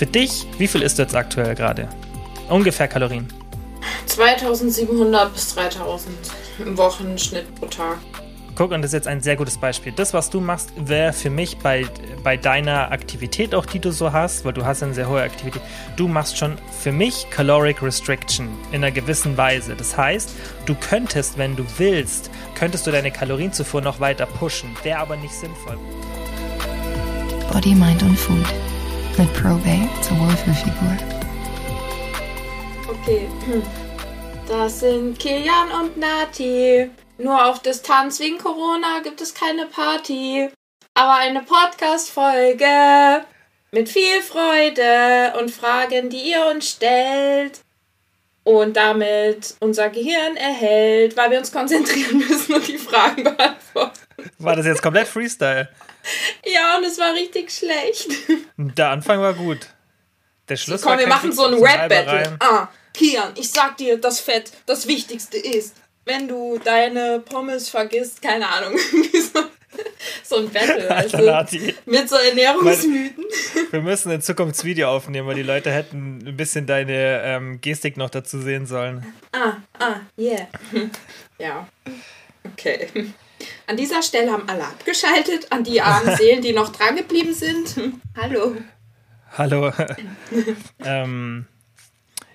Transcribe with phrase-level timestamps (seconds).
[0.00, 1.86] Für dich, wie viel isst du jetzt aktuell gerade?
[2.48, 3.28] Ungefähr Kalorien.
[4.06, 6.16] 2700 bis 3000
[6.64, 7.98] im Wochenschnitt pro Tag.
[8.54, 9.92] Guck, und das ist jetzt ein sehr gutes Beispiel.
[9.94, 11.84] Das, was du machst, wäre für mich bei,
[12.24, 15.60] bei deiner Aktivität auch, die du so hast, weil du hast eine sehr hohe Aktivität,
[15.96, 19.76] du machst schon für mich Caloric Restriction in einer gewissen Weise.
[19.76, 20.30] Das heißt,
[20.64, 24.70] du könntest, wenn du willst, könntest du deine Kalorienzufuhr noch weiter pushen.
[24.82, 25.76] Wäre aber nicht sinnvoll.
[27.52, 28.46] Body, Mind und Food.
[29.18, 30.96] Mit Probate zur Wohlfühlfigur.
[32.88, 33.28] Okay.
[34.48, 36.90] Das sind Kilian und Nati.
[37.18, 40.48] Nur auf Distanz wegen Corona gibt es keine Party.
[40.94, 43.24] Aber eine Podcast-Folge
[43.72, 47.60] mit viel Freude und Fragen, die ihr uns stellt.
[48.42, 54.00] Und damit unser Gehirn erhält, weil wir uns konzentrieren müssen und die Fragen beantworten.
[54.38, 55.68] War das jetzt komplett Freestyle?
[56.44, 58.08] Ja, und es war richtig schlecht.
[58.56, 59.68] Der Anfang war gut.
[60.48, 62.36] Der Schluss Komm, war wir machen so ein Rap-Battle.
[62.40, 68.20] Ah, Kian, ich sag dir, das Fett das Wichtigste ist, wenn du deine Pommes vergisst,
[68.20, 68.76] keine Ahnung,
[69.32, 69.44] so,
[70.24, 73.24] so ein Battle, Alter, also, mit so Ernährungsmythen.
[73.70, 77.96] Wir müssen in Zukunft Video aufnehmen, weil die Leute hätten ein bisschen deine ähm, Gestik
[77.96, 79.14] noch dazu sehen sollen.
[79.32, 80.48] Ah, ah, yeah.
[81.38, 81.66] Ja,
[82.44, 82.88] okay.
[83.66, 87.76] An dieser Stelle haben alle abgeschaltet, an die armen Seelen, die noch dran geblieben sind.
[88.16, 88.56] Hallo.
[89.36, 89.72] Hallo.
[90.84, 91.46] ähm,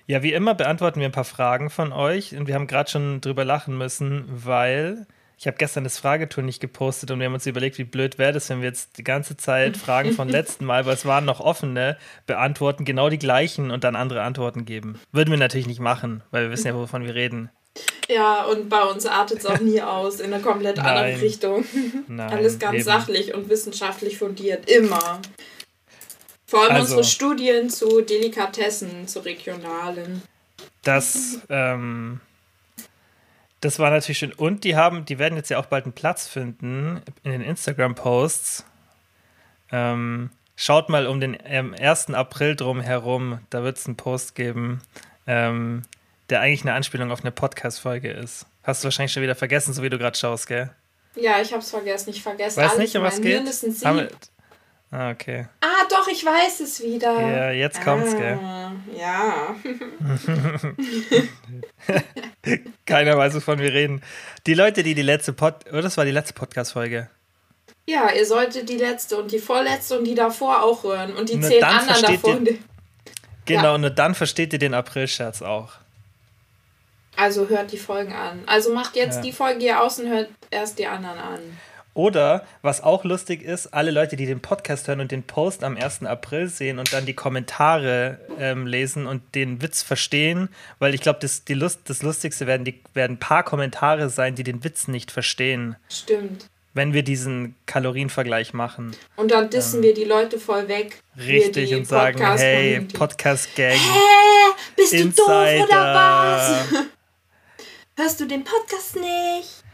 [0.06, 3.20] ja, wie immer beantworten wir ein paar Fragen von euch und wir haben gerade schon
[3.20, 5.06] drüber lachen müssen, weil
[5.38, 8.32] ich habe gestern das Fragetour nicht gepostet und wir haben uns überlegt, wie blöd wäre
[8.32, 11.40] das, wenn wir jetzt die ganze Zeit Fragen von letzten Mal, weil es waren noch
[11.40, 14.98] offene, beantworten, genau die gleichen und dann andere Antworten geben.
[15.12, 17.50] Würden wir natürlich nicht machen, weil wir wissen ja, wovon wir reden.
[18.08, 21.20] Ja, und bei uns artet es auch nie aus in eine komplett andere Nein.
[21.20, 21.64] Richtung.
[22.08, 22.84] Nein, Alles ganz eben.
[22.84, 24.70] sachlich und wissenschaftlich fundiert.
[24.70, 25.20] Immer.
[26.46, 30.22] Vor allem Also- unsere Studien zu Delikatessen, zu regionalen.
[30.82, 32.20] Das, ähm,
[33.60, 34.32] das war natürlich schön.
[34.32, 38.64] Und die haben, die werden jetzt ja auch bald einen Platz finden in den Instagram-Posts.
[39.72, 42.10] Ähm, schaut mal um den ähm, 1.
[42.14, 44.80] April drum herum, da wird es einen Post geben,
[45.26, 45.82] ähm,
[46.30, 48.46] der eigentlich eine Anspielung auf eine Podcast-Folge ist.
[48.62, 50.70] Hast du wahrscheinlich schon wieder vergessen, so wie du gerade schaust, gell?
[51.14, 52.10] Ja, ich hab's vergessen.
[52.10, 52.78] Ich vergesse Weißt alles.
[52.78, 53.34] nicht, um was geht?
[53.36, 53.86] Hirn ist ein Sieb.
[53.86, 54.08] Haben wir-
[54.92, 55.48] Ah, okay.
[55.60, 57.20] Ah, doch, ich weiß es wieder.
[57.20, 58.38] Ja, jetzt kommt's, gell?
[58.40, 59.54] Ah, Ja.
[62.86, 64.02] Keiner weiß, wovon wir reden.
[64.46, 65.54] Die Leute, die die letzte Pod...
[65.72, 67.08] Oh, das war die letzte Podcast-Folge.
[67.88, 71.14] Ja, ihr solltet die letzte und die vorletzte und die davor auch hören.
[71.16, 72.40] Und die Nur zehn anderen davor.
[72.40, 72.58] ihr-
[73.44, 73.74] Genau, Ja.
[73.74, 75.74] und nur dann versteht ihr den April-Scherz auch.
[77.16, 78.42] Also hört die Folgen an.
[78.46, 79.22] Also macht jetzt Ja.
[79.22, 81.40] die Folge hier aus und hört erst die anderen an.
[81.94, 85.78] Oder, was auch lustig ist, alle Leute, die den Podcast hören und den Post am
[85.78, 86.02] 1.
[86.04, 91.20] April sehen und dann die Kommentare ähm, lesen und den Witz verstehen, weil ich glaube,
[91.22, 94.88] das, die Lust, das Lustigste werden, die, werden ein paar Kommentare sein, die den Witz
[94.88, 96.48] nicht verstehen, Stimmt.
[96.74, 98.94] wenn wir diesen Kalorienvergleich machen.
[99.16, 101.00] Und dann dissen wir die Leute voll weg.
[101.16, 102.98] Richtig, und sagen, hey, Podcast-Community.
[102.98, 104.52] Podcast-Gang, Hä?
[104.76, 105.94] Bist du doof oder Insider.
[105.94, 106.84] was?
[107.98, 109.64] Hörst du den Podcast nicht?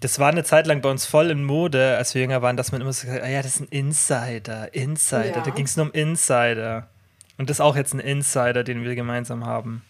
[0.00, 2.72] Das war eine Zeit lang bei uns voll in Mode, als wir jünger waren, dass
[2.72, 5.36] man immer so gesagt hat, ah ja, das ist ein Insider, Insider.
[5.36, 5.40] Ja.
[5.42, 6.88] Da ging es nur um Insider.
[7.36, 9.84] Und das ist auch jetzt ein Insider, den wir gemeinsam haben.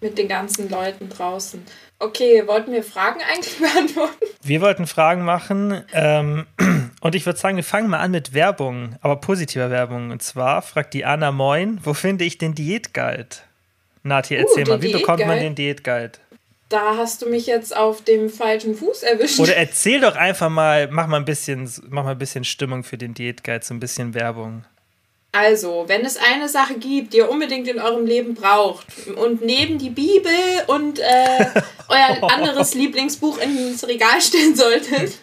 [0.00, 1.62] Mit den ganzen Leuten draußen.
[1.98, 4.24] Okay, wollten wir Fragen eigentlich beantworten?
[4.42, 6.46] Wir wollten Fragen machen ähm,
[7.02, 10.12] und ich würde sagen, wir fangen mal an mit Werbung, aber positiver Werbung.
[10.12, 13.36] Und zwar fragt die Anna Moin, wo finde ich den Diätguide?
[14.02, 16.12] Nati, erzähl den mal, wie bekommt man den Diätguide?
[16.72, 19.38] Da hast du mich jetzt auf dem falschen Fuß erwischt.
[19.38, 22.96] Oder erzähl doch einfach mal, mach mal ein bisschen, mach mal ein bisschen Stimmung für
[22.96, 24.64] den Diätguide, so ein bisschen Werbung.
[25.32, 29.76] Also, wenn es eine Sache gibt, die ihr unbedingt in eurem Leben braucht und neben
[29.76, 30.32] die Bibel
[30.66, 31.02] und äh,
[31.88, 35.18] euer anderes Lieblingsbuch ins Regal stellen solltet,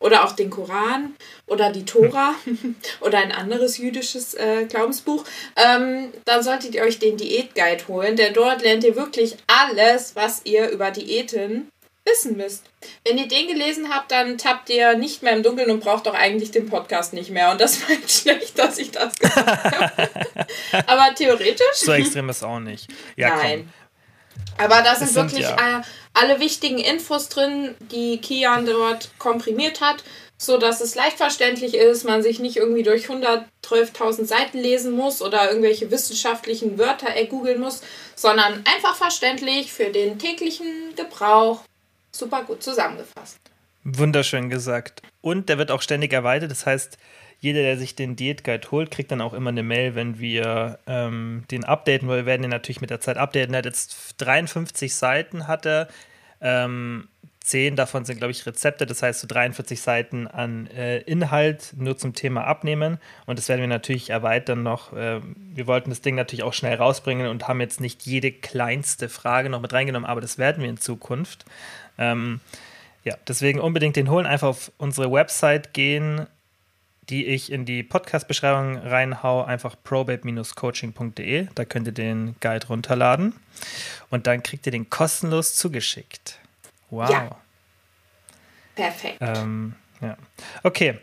[0.00, 1.14] oder auch den Koran
[1.46, 2.34] oder die Tora
[3.00, 5.24] oder ein anderes jüdisches äh, Glaubensbuch,
[5.56, 10.42] ähm, dann solltet ihr euch den Diätguide holen, denn dort lernt ihr wirklich alles, was
[10.44, 11.70] ihr über Diäten
[12.04, 12.64] wissen müsst.
[13.04, 16.14] Wenn ihr den gelesen habt, dann tappt ihr nicht mehr im Dunkeln und braucht auch
[16.14, 17.50] eigentlich den Podcast nicht mehr.
[17.50, 20.08] Und das war schlecht, dass ich das gesagt habe.
[20.86, 21.66] Aber theoretisch.
[21.74, 22.88] So extrem ist auch nicht.
[23.16, 23.60] Ja, Nein.
[23.60, 23.72] komm.
[24.60, 25.82] Aber da sind sind wirklich ja- äh,
[26.14, 30.02] alle wichtigen Infos drin, die Kian dort komprimiert hat,
[30.38, 35.22] so dass es leicht verständlich ist, man sich nicht irgendwie durch 112.000 Seiten lesen muss
[35.22, 37.82] oder irgendwelche wissenschaftlichen Wörter ergoogeln muss,
[38.16, 40.66] sondern einfach verständlich für den täglichen
[40.96, 41.62] Gebrauch.
[42.12, 43.38] Super gut zusammengefasst.
[43.84, 45.02] Wunderschön gesagt.
[45.20, 46.50] Und der wird auch ständig erweitert.
[46.50, 46.98] Das heißt,
[47.40, 51.44] jeder, der sich den Diätguide holt, kriegt dann auch immer eine Mail, wenn wir ähm,
[51.50, 53.54] den updaten, weil wir werden den natürlich mit der Zeit updaten.
[53.54, 55.88] Er hat jetzt 53 Seiten, hat er.
[56.42, 57.08] Ähm,
[57.42, 61.96] zehn davon sind, glaube ich, Rezepte, das heißt so 43 Seiten an äh, Inhalt nur
[61.96, 62.98] zum Thema Abnehmen.
[63.26, 64.92] Und das werden wir natürlich erweitern noch.
[64.92, 69.08] Äh, wir wollten das Ding natürlich auch schnell rausbringen und haben jetzt nicht jede kleinste
[69.08, 71.44] Frage noch mit reingenommen, aber das werden wir in Zukunft.
[71.98, 72.40] Ähm,
[73.02, 76.26] ja, deswegen unbedingt den holen, einfach auf unsere Website gehen,
[77.10, 81.48] die ich in die Podcast-Beschreibung reinhau, einfach probabe-coaching.de.
[81.54, 83.34] Da könnt ihr den Guide runterladen
[84.10, 86.38] und dann kriegt ihr den kostenlos zugeschickt.
[86.90, 87.10] Wow.
[87.10, 87.36] Ja.
[88.76, 89.18] Perfekt.
[89.20, 90.16] Ähm, ja.
[90.62, 90.98] Okay,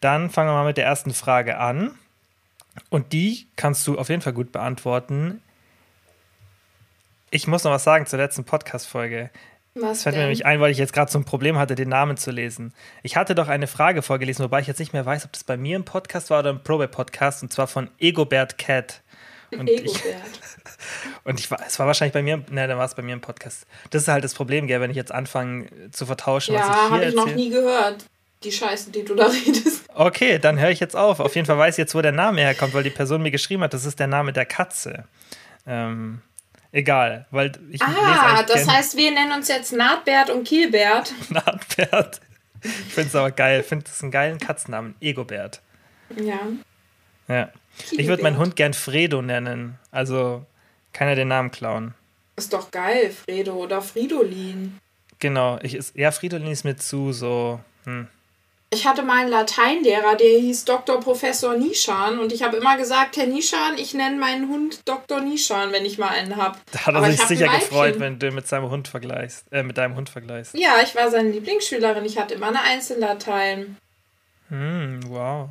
[0.00, 1.94] dann fangen wir mal mit der ersten Frage an.
[2.88, 5.42] Und die kannst du auf jeden Fall gut beantworten.
[7.30, 9.30] Ich muss noch was sagen zur letzten Podcast-Folge.
[9.74, 11.88] Was das fällt mir nämlich ein, weil ich jetzt gerade so ein Problem hatte, den
[11.88, 12.74] Namen zu lesen.
[13.02, 15.56] Ich hatte doch eine Frage vorgelesen, wobei ich jetzt nicht mehr weiß, ob das bei
[15.56, 19.02] mir im Podcast war oder im Probe-Podcast, und zwar von Egobert Cat.
[19.56, 19.92] Und ich,
[21.24, 23.20] und ich war, es war wahrscheinlich bei mir, ne, dann war es bei mir im
[23.20, 23.66] Podcast.
[23.90, 26.74] Das ist halt das Problem, gell, wenn ich jetzt anfange zu vertauschen, ja, was ich
[26.74, 28.04] hier habe ich noch nie gehört,
[28.42, 29.84] die Scheiße, die du da redest.
[29.94, 31.20] Okay, dann höre ich jetzt auf.
[31.20, 33.62] Auf jeden Fall weiß ich jetzt, wo der Name herkommt, weil die Person mir geschrieben
[33.62, 35.04] hat, das ist der Name der Katze.
[35.66, 36.22] Ähm,
[36.72, 41.12] egal, weil ich Ah, das heißt, wir nennen uns jetzt Nahtbert und Kielbert.
[41.30, 42.20] Nahtbert.
[42.62, 43.60] Ich finde es aber geil.
[43.60, 44.94] Ich finde es einen geilen Katzennamen.
[45.00, 45.60] Egobert.
[46.16, 46.40] Ja.
[47.28, 47.48] Ja.
[47.92, 49.78] Ich würde meinen Hund gern Fredo nennen.
[49.90, 50.44] Also
[50.92, 51.94] kann er den Namen klauen.
[52.36, 54.78] Ist doch geil, Fredo oder Fridolin.
[55.18, 57.60] Genau, ich ist, ja, Fridolin ist mir zu so.
[57.84, 58.08] Hm.
[58.72, 61.00] Ich hatte mal einen Lateinlehrer, der hieß Dr.
[61.00, 65.20] Professor Nischan und ich habe immer gesagt, Herr Nischan, ich nenne meinen Hund Dr.
[65.20, 66.56] Nischan, wenn ich mal einen habe.
[66.70, 69.76] Da hat er Aber sich sicher gefreut, wenn du mit seinem Hund vergleichst, äh, mit
[69.76, 70.56] deinem Hund vergleichst.
[70.56, 72.04] Ja, ich war seine Lieblingsschülerin.
[72.04, 73.76] Ich hatte immer eine Einzellatein.
[74.50, 75.48] Hm, wow.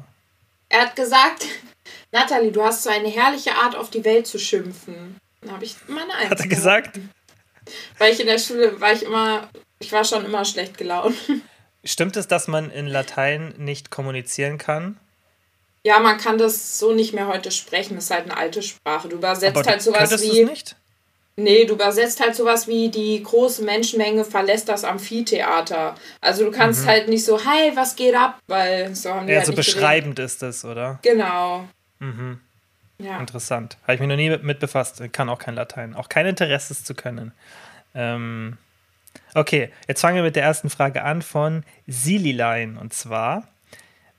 [0.69, 1.45] Er hat gesagt,
[2.13, 5.17] Natalie, du hast so eine herrliche Art, auf die Welt zu schimpfen.
[5.41, 6.29] Dann habe ich immer eine Eins.
[6.29, 6.99] Hat er gesagt?
[7.97, 9.49] Weil ich in der Schule war ich immer,
[9.79, 11.17] ich war schon immer schlecht gelaunt.
[11.83, 14.97] Stimmt es, dass man in Latein nicht kommunizieren kann?
[15.83, 17.95] Ja, man kann das so nicht mehr heute sprechen.
[17.95, 19.07] Das ist halt eine alte Sprache.
[19.07, 20.43] Du übersetzt Aber halt sowas wie.
[20.43, 20.75] Nicht?
[21.37, 25.95] Nee, du übersetzt halt sowas wie die große Menschenmenge verlässt das Amphitheater.
[26.19, 26.87] Also du kannst mhm.
[26.89, 28.39] halt nicht so, hi, was geht ab?
[28.47, 30.33] Weil so haben die Ja, halt so beschreibend geredet.
[30.33, 30.99] ist es, oder?
[31.01, 31.65] Genau.
[31.99, 32.41] Mhm.
[32.97, 33.17] Ja.
[33.19, 33.77] Interessant.
[33.83, 35.01] Habe ich mich noch nie mit befasst.
[35.13, 35.95] Kann auch kein Latein.
[35.95, 37.31] Auch kein Interesse, es zu können.
[37.95, 38.57] Ähm,
[39.35, 42.77] okay, jetzt fangen wir mit der ersten Frage an von Sililein.
[42.77, 43.47] Und zwar,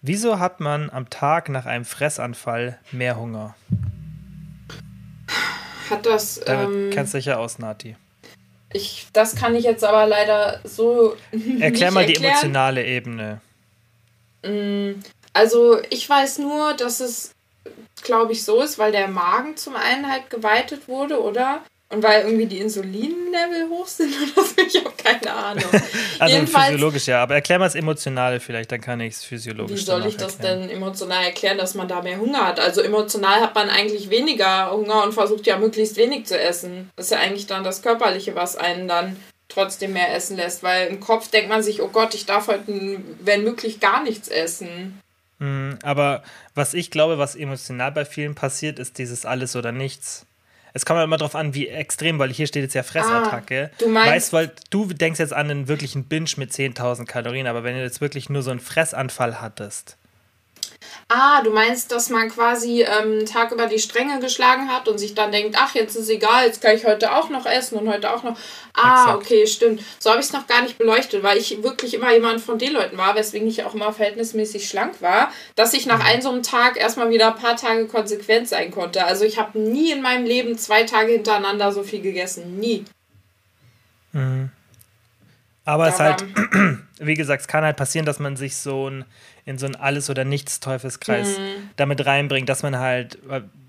[0.03, 3.55] wieso hat man am Tag nach einem Fressanfall mehr Hunger?
[5.89, 6.41] Hat das.
[6.45, 7.97] Damit Ähm, kennst du dich ja aus, Nati.
[8.73, 11.17] ich, das kann ich jetzt aber leider so.
[11.61, 12.33] Erklär mal die erklären.
[12.33, 13.41] emotionale Ebene.
[14.45, 15.01] Mm,
[15.33, 17.33] Also ich weiß nur, dass es,
[18.03, 21.63] glaube ich, so ist, weil der Magen zum einen halt geweitet wurde, oder?
[21.93, 24.63] Und weil irgendwie die Insulinlevel hoch sind oder so.
[24.65, 25.65] Ich habe keine Ahnung.
[26.21, 27.23] Also Jedenfalls- physiologisch, ja.
[27.23, 30.35] Aber erklär mal das Emotionale vielleicht, dann kann ich es physiologisch Wie soll ich das
[30.37, 30.69] erklären.
[30.69, 32.61] denn emotional erklären, dass man da mehr Hunger hat?
[32.61, 36.91] Also emotional hat man eigentlich weniger Hunger und versucht ja möglichst wenig zu essen.
[36.97, 39.17] Das ist ja eigentlich dann das Körperliche, was einen dann
[39.49, 40.63] trotzdem mehr essen lässt.
[40.63, 44.29] Weil im Kopf denkt man sich, oh Gott, ich darf heute, wenn möglich, gar nichts
[44.29, 45.01] essen.
[45.39, 46.23] Mhm, Aber
[46.55, 50.27] was ich glaube, was emotional bei vielen passiert, ist dieses Alles oder Nichts.
[50.73, 53.71] Es kommt halt immer darauf an, wie extrem, weil hier steht jetzt ja Fressattacke.
[53.73, 57.47] Ah, du meinst- weißt, weil du denkst jetzt an einen wirklichen Binge mit 10.000 Kalorien,
[57.47, 59.97] aber wenn du jetzt wirklich nur so einen Fressanfall hattest,
[61.09, 64.99] Ah, du meinst, dass man quasi ähm, einen Tag über die Stränge geschlagen hat und
[64.99, 67.89] sich dann denkt, ach, jetzt ist egal, jetzt kann ich heute auch noch essen und
[67.89, 68.37] heute auch noch.
[68.75, 69.17] Ah, Exakt.
[69.19, 69.83] okay, stimmt.
[69.99, 72.73] So habe ich es noch gar nicht beleuchtet, weil ich wirklich immer jemand von den
[72.73, 76.43] Leuten war, weswegen ich auch immer verhältnismäßig schlank war, dass ich nach einem so einem
[76.43, 79.05] Tag erstmal wieder ein paar Tage konsequent sein konnte.
[79.05, 82.59] Also ich habe nie in meinem Leben zwei Tage hintereinander so viel gegessen.
[82.61, 82.85] Nie.
[85.65, 86.25] aber es ist Aber- halt,
[87.01, 89.05] wie gesagt, es kann halt passieren, dass man sich so ein,
[89.51, 91.71] in so ein Alles- oder Nichts-Teufelskreis Mhm.
[91.77, 93.19] damit reinbringt, dass man halt,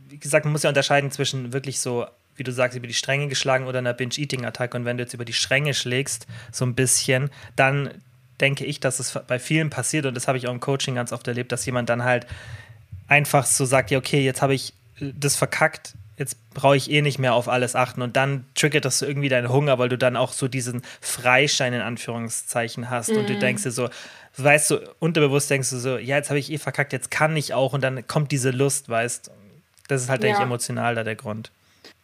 [0.09, 3.27] wie gesagt, man muss ja unterscheiden zwischen wirklich so, wie du sagst, über die Stränge
[3.27, 4.77] geschlagen oder einer Binge-Eating-Attacke.
[4.77, 7.89] Und wenn du jetzt über die Stränge schlägst, so ein bisschen, dann
[8.39, 11.11] denke ich, dass es bei vielen passiert, und das habe ich auch im Coaching ganz
[11.11, 12.25] oft erlebt, dass jemand dann halt
[13.07, 17.01] einfach so sagt, ja, okay, jetzt habe ich äh, das verkackt, jetzt brauche ich eh
[17.01, 20.15] nicht mehr auf alles achten und dann triggert das irgendwie deinen Hunger, weil du dann
[20.15, 23.89] auch so diesen Freischein in Anführungszeichen hast und du denkst dir so,
[24.37, 27.53] weißt du, unterbewusst denkst du so, ja, jetzt habe ich eh verkackt, jetzt kann ich
[27.53, 29.31] auch und dann kommt diese Lust, weißt
[29.87, 30.45] Das ist halt, denke ich, Ja.
[30.45, 31.51] emotional da der Grund.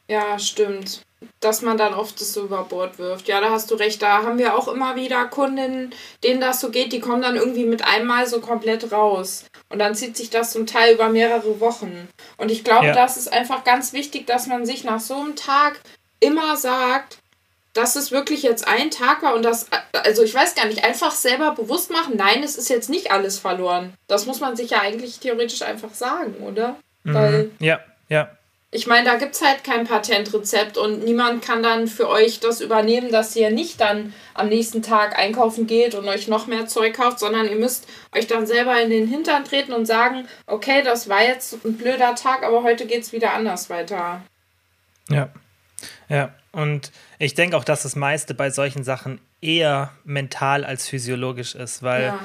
[0.10, 1.02] Ja, stimmt.
[1.40, 3.28] Dass man dann oft das so über Bord wirft.
[3.28, 4.02] Ja, da hast du recht.
[4.02, 5.94] Da haben wir auch immer wieder Kundinnen,
[6.24, 9.46] denen das so geht, die kommen dann irgendwie mit einmal so komplett raus.
[9.70, 12.08] Und dann zieht sich das zum Teil über mehrere Wochen.
[12.38, 12.94] Und ich glaube, Ja.
[12.94, 15.80] das ist einfach ganz wichtig, dass man sich nach so einem Tag
[16.20, 17.18] immer sagt,
[17.78, 21.12] dass es wirklich jetzt ein Tag war und das, also ich weiß gar nicht, einfach
[21.12, 23.94] selber bewusst machen, nein, es ist jetzt nicht alles verloren.
[24.08, 26.78] Das muss man sich ja eigentlich theoretisch einfach sagen, oder?
[27.04, 27.52] Weil Mhm.
[27.60, 27.80] Ja,
[28.10, 28.30] ja.
[28.72, 32.62] ich meine, da gibt es halt kein Patentrezept und niemand kann dann für euch das
[32.62, 36.96] übernehmen, dass ihr nicht dann am nächsten Tag einkaufen geht und euch noch mehr Zeug
[36.96, 41.08] kauft, sondern ihr müsst euch dann selber in den Hintern treten und sagen, okay, das
[41.10, 44.22] war jetzt ein blöder Tag, aber heute geht es wieder anders weiter.
[45.10, 45.30] Ja.
[46.10, 46.34] Ja.
[46.52, 51.84] Und ich denke auch, dass das meiste bei solchen Sachen eher mental als physiologisch ist,
[51.84, 52.20] weil Ja.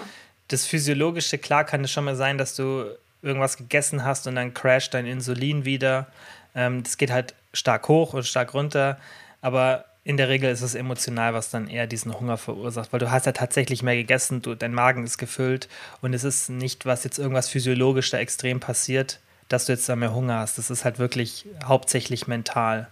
[0.49, 2.87] das Physiologische, klar kann es schon mal sein, dass du
[3.21, 6.07] irgendwas gegessen hast und dann crasht dein Insulin wieder.
[6.55, 8.99] Ähm, das geht halt stark hoch und stark runter,
[9.43, 13.11] aber in der Regel ist es emotional, was dann eher diesen Hunger verursacht, weil du
[13.13, 15.69] hast ja tatsächlich mehr gegessen, du, dein Magen ist gefüllt
[16.01, 19.95] und es ist nicht, was jetzt irgendwas physiologisch da extrem passiert, dass du jetzt da
[19.95, 20.59] mehr Hunger hast.
[20.59, 22.89] Das ist halt wirklich hauptsächlich mental.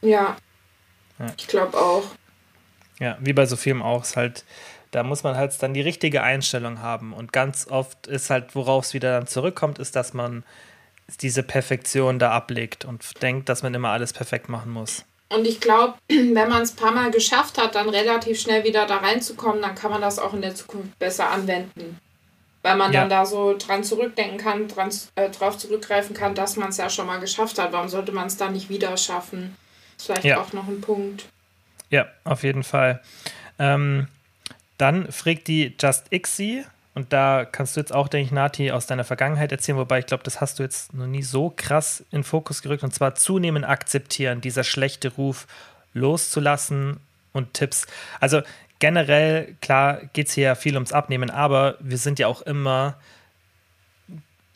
[0.00, 0.36] Ja.
[1.18, 1.26] Ja.
[1.36, 2.04] Ich glaube auch.
[3.00, 4.44] Ja, wie bei so Filmen auch, ist halt,
[4.90, 7.12] da muss man halt dann die richtige Einstellung haben.
[7.12, 10.44] Und ganz oft ist halt, worauf es wieder dann zurückkommt, ist, dass man
[11.20, 15.04] diese Perfektion da ablegt und denkt, dass man immer alles perfekt machen muss.
[15.30, 18.86] Und ich glaube, wenn man es ein paar Mal geschafft hat, dann relativ schnell wieder
[18.86, 21.98] da reinzukommen, dann kann man das auch in der Zukunft besser anwenden.
[22.62, 23.00] Weil man Ja.
[23.00, 26.90] dann da so dran zurückdenken kann, dran, äh, drauf zurückgreifen kann, dass man es ja
[26.90, 27.72] schon mal geschafft hat.
[27.72, 29.56] Warum sollte man es dann nicht wieder schaffen?
[29.98, 30.40] Vielleicht Ja.
[30.40, 31.26] auch noch ein Punkt.
[31.90, 33.00] Ja, auf jeden Fall.
[33.58, 34.08] Ähm,
[34.78, 36.64] dann fragt die Just Ixie,
[36.94, 40.06] und da kannst du jetzt auch, denke ich, Nati, aus deiner Vergangenheit erzählen, wobei ich
[40.06, 43.64] glaube, das hast du jetzt noch nie so krass in Fokus gerückt, und zwar zunehmend
[43.64, 45.46] akzeptieren, dieser schlechte Ruf
[45.94, 46.98] loszulassen
[47.32, 47.86] und Tipps.
[48.20, 48.42] Also
[48.80, 52.96] generell, klar, geht es hier ja viel ums Abnehmen, aber wir sind ja auch immer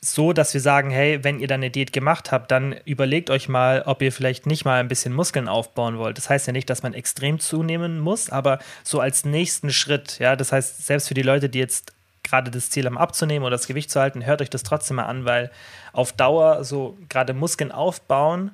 [0.05, 3.49] so, dass wir sagen, hey, wenn ihr dann eine Diät gemacht habt, dann überlegt euch
[3.49, 6.19] mal, ob ihr vielleicht nicht mal ein bisschen Muskeln aufbauen wollt.
[6.19, 10.35] Das heißt ja nicht, dass man extrem zunehmen muss, aber so als nächsten Schritt, ja,
[10.35, 11.93] das heißt, selbst für die Leute, die jetzt
[12.25, 15.07] gerade das Ziel haben abzunehmen oder das Gewicht zu halten, hört euch das trotzdem mal
[15.07, 15.53] an, weil
[15.93, 18.51] auf Dauer so gerade Muskeln aufbauen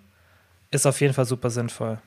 [0.71, 1.99] ist auf jeden Fall super sinnvoll.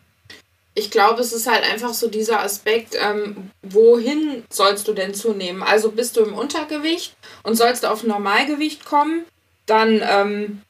[0.74, 5.64] Ich glaube, es ist halt einfach so dieser Aspekt, ähm, wohin sollst du denn zunehmen?
[5.64, 7.14] Also bist du im Untergewicht
[7.44, 9.26] und sollst auf Normalgewicht kommen,
[9.66, 10.62] dann, ähm,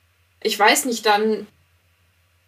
[0.41, 1.45] ich weiß nicht, dann,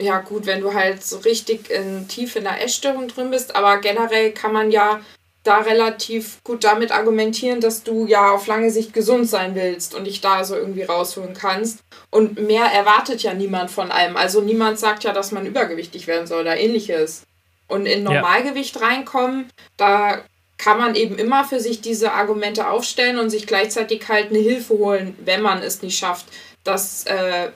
[0.02, 3.78] ja gut, wenn du halt so richtig in, tief in der Essstörung drin bist, aber
[3.78, 5.00] generell kann man ja
[5.44, 10.06] da relativ gut damit argumentieren, dass du ja auf lange Sicht gesund sein willst und
[10.06, 11.80] dich da so irgendwie rausholen kannst.
[12.10, 14.16] Und mehr erwartet ja niemand von einem.
[14.16, 17.24] Also niemand sagt ja, dass man übergewichtig werden soll oder ähnliches.
[17.74, 18.14] Und in Ja.
[18.14, 20.22] Normalgewicht reinkommen, da
[20.58, 24.76] kann man eben immer für sich diese Argumente aufstellen und sich gleichzeitig halt eine Hilfe
[24.76, 26.28] holen, wenn man es nicht schafft,
[26.64, 27.50] das äh,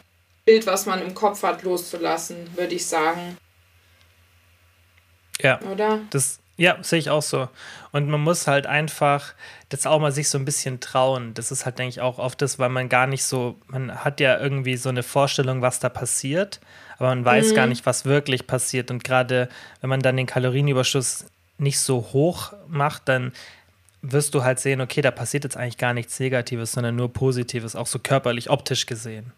[0.43, 3.37] Bild, was man im Kopf hat, loszulassen, würde ich sagen.
[5.39, 5.61] Ja.
[5.61, 5.99] Oder?
[6.09, 7.47] Das, ja, sehe ich auch so.
[7.91, 9.35] Und man muss halt einfach
[9.69, 11.33] das auch mal sich so ein bisschen trauen.
[11.35, 14.19] Das ist halt, denke ich, auch oft das, weil man gar nicht so, man hat
[14.19, 16.59] ja irgendwie so eine Vorstellung, was da passiert,
[16.97, 18.91] aber man weiß gar nicht, was wirklich passiert.
[18.91, 19.49] Und gerade
[19.81, 21.25] wenn man dann den Kalorienüberschuss
[21.57, 23.33] nicht so hoch macht, dann
[24.01, 27.75] wirst du halt sehen, okay, da passiert jetzt eigentlich gar nichts Negatives, sondern nur Positives,
[27.75, 29.31] auch so körperlich, optisch gesehen.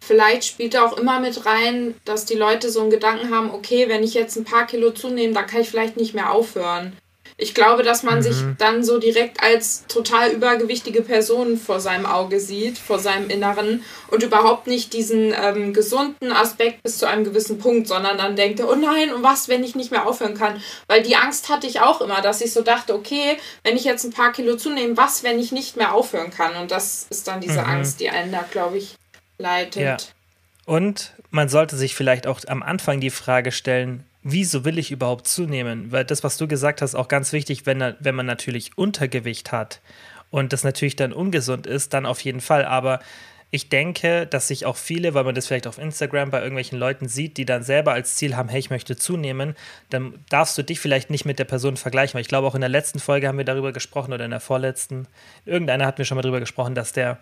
[0.00, 3.88] Vielleicht spielt da auch immer mit rein, dass die Leute so einen Gedanken haben, okay,
[3.88, 6.94] wenn ich jetzt ein paar Kilo zunehme, dann kann ich vielleicht nicht mehr aufhören.
[7.40, 12.38] Ich glaube, dass man sich dann so direkt als total übergewichtige Person vor seinem Auge
[12.38, 17.58] sieht, vor seinem Inneren und überhaupt nicht diesen ähm, gesunden Aspekt bis zu einem gewissen
[17.58, 20.60] Punkt, sondern dann denkt, oh nein, und was, wenn ich nicht mehr aufhören kann?
[20.86, 24.04] Weil die Angst hatte ich auch immer, dass ich so dachte, okay, wenn ich jetzt
[24.04, 26.56] ein paar Kilo zunehme, was, wenn ich nicht mehr aufhören kann?
[26.56, 28.96] Und das ist dann diese Angst, die einen da, glaube ich,
[29.38, 29.82] leitet.
[29.82, 29.96] Ja.
[30.66, 35.26] Und man sollte sich vielleicht auch am Anfang die Frage stellen, wieso will ich überhaupt
[35.26, 35.92] zunehmen?
[35.92, 39.80] Weil das, was du gesagt hast, auch ganz wichtig, wenn, wenn man natürlich Untergewicht hat
[40.30, 42.64] und das natürlich dann ungesund ist, dann auf jeden Fall.
[42.64, 43.00] Aber
[43.52, 47.08] ich denke, dass sich auch viele, weil man das vielleicht auf Instagram bei irgendwelchen Leuten
[47.08, 49.56] sieht, die dann selber als Ziel haben, hey, ich möchte zunehmen,
[49.88, 52.14] dann darfst du dich vielleicht nicht mit der Person vergleichen.
[52.14, 54.40] Weil ich glaube, auch in der letzten Folge haben wir darüber gesprochen oder in der
[54.40, 55.08] vorletzten.
[55.46, 57.18] Irgendeiner hat mir schon mal darüber gesprochen, dass der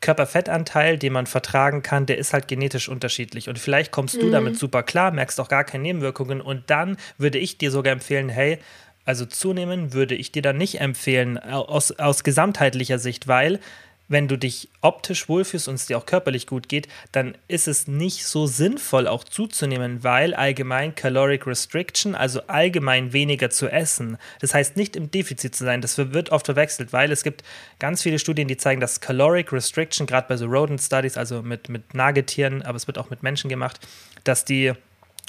[0.00, 3.48] Körperfettanteil, den man vertragen kann, der ist halt genetisch unterschiedlich.
[3.48, 6.40] Und vielleicht kommst du damit super klar, merkst auch gar keine Nebenwirkungen.
[6.40, 8.58] Und dann würde ich dir sogar empfehlen, hey,
[9.04, 13.60] also zunehmen würde ich dir dann nicht empfehlen aus, aus gesamtheitlicher Sicht, weil
[14.08, 17.88] wenn du dich optisch wohlfühlst und es dir auch körperlich gut geht, dann ist es
[17.88, 24.54] nicht so sinnvoll auch zuzunehmen, weil allgemein Caloric Restriction, also allgemein weniger zu essen, das
[24.54, 27.42] heißt nicht im Defizit zu sein, das wird oft verwechselt, weil es gibt
[27.78, 31.68] ganz viele Studien, die zeigen, dass Caloric Restriction, gerade bei so Rodent Studies, also mit,
[31.68, 33.80] mit Nagetieren, aber es wird auch mit Menschen gemacht,
[34.24, 34.72] dass die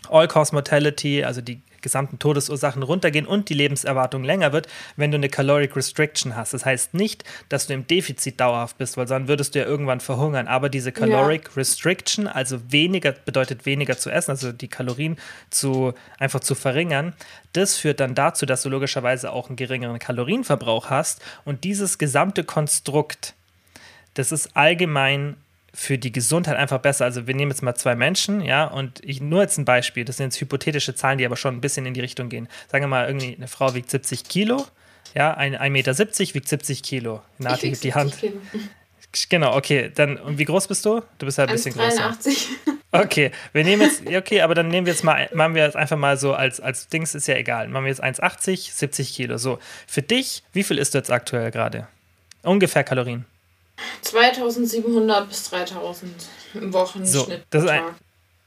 [0.10, 4.67] All-Cause Mortality, also die gesamten Todesursachen runtergehen und die Lebenserwartung länger wird,
[4.98, 6.53] wenn du eine Caloric Restriction hast.
[6.53, 10.01] Das heißt nicht, dass du im Defizit dauerhaft bist, weil dann würdest du ja irgendwann
[10.01, 10.50] verhungern.
[10.50, 11.53] Aber diese Caloric ja.
[11.56, 15.15] Restriction, also weniger bedeutet weniger zu essen, also die Kalorien
[15.50, 17.13] zu einfach zu verringern,
[17.53, 22.44] das führt dann dazu, dass du logischerweise auch einen geringeren Kalorienverbrauch hast und dieses gesamte
[22.44, 23.34] Konstrukt,
[24.13, 25.38] das ist allgemein
[25.79, 27.05] für die Gesundheit einfach besser.
[27.05, 30.17] Also wir nehmen jetzt mal zwei Menschen, ja, und ich nur jetzt ein Beispiel, das
[30.17, 32.50] sind jetzt hypothetische Zahlen, die aber schon ein bisschen in die Richtung gehen.
[32.67, 34.65] Sagen wir mal, irgendwie eine Frau wiegt 70 Kilo,
[35.13, 37.22] ja, 1,70 Meter wiegt 70 Kilo.
[37.38, 38.17] Nati hebt die Hand.
[38.17, 38.41] Kilo.
[39.29, 39.91] Genau, okay.
[39.93, 41.03] Dann, und wie groß bist du?
[41.19, 42.17] Du bist ja ein bisschen größer.
[42.91, 45.98] Okay, wir nehmen jetzt, okay, aber dann nehmen wir jetzt mal, machen wir jetzt einfach
[45.98, 47.67] mal so als, als Dings, ist ja egal.
[47.67, 49.38] Machen wir jetzt 1,80, 70 Kilo.
[49.38, 51.88] So, für dich, wie viel isst du jetzt aktuell gerade?
[52.41, 53.25] Ungefähr Kalorien.
[54.01, 56.12] 2700 bis 3000
[56.55, 57.12] im Wochenschnitt.
[57.12, 57.84] So, das ist ein,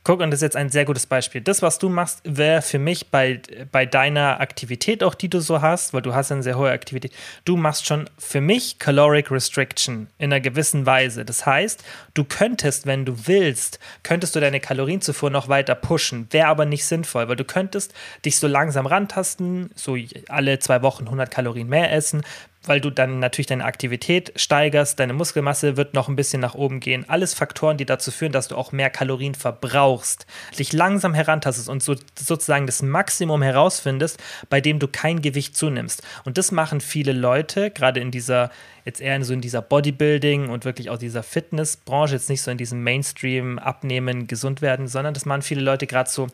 [0.05, 1.41] guck, und das ist jetzt ein sehr gutes Beispiel.
[1.41, 5.61] Das, was du machst, wäre für mich bei, bei deiner Aktivität auch, die du so
[5.61, 7.13] hast, weil du hast eine sehr hohe Aktivität,
[7.45, 11.25] du machst schon für mich Caloric Restriction in einer gewissen Weise.
[11.25, 11.85] Das heißt,
[12.15, 16.87] du könntest, wenn du willst, könntest du deine Kalorienzufuhr noch weiter pushen, wäre aber nicht
[16.87, 17.93] sinnvoll, weil du könntest
[18.25, 19.97] dich so langsam rantasten, so
[20.29, 22.23] alle zwei Wochen 100 Kalorien mehr essen,
[22.65, 26.81] weil du dann natürlich deine Aktivität steigerst, deine Muskelmasse wird noch ein bisschen nach oben
[26.81, 27.09] gehen.
[27.09, 30.27] Alles Faktoren, die dazu führen, dass du auch mehr Kalorien verbrauchst,
[30.59, 36.03] dich langsam herantastest und so, sozusagen das Maximum herausfindest, bei dem du kein Gewicht zunimmst.
[36.25, 38.51] Und das machen viele Leute, gerade in dieser,
[38.85, 42.59] jetzt eher so in dieser Bodybuilding und wirklich auch dieser Fitnessbranche, jetzt nicht so in
[42.59, 46.29] diesem Mainstream abnehmen, gesund werden, sondern das machen viele Leute gerade so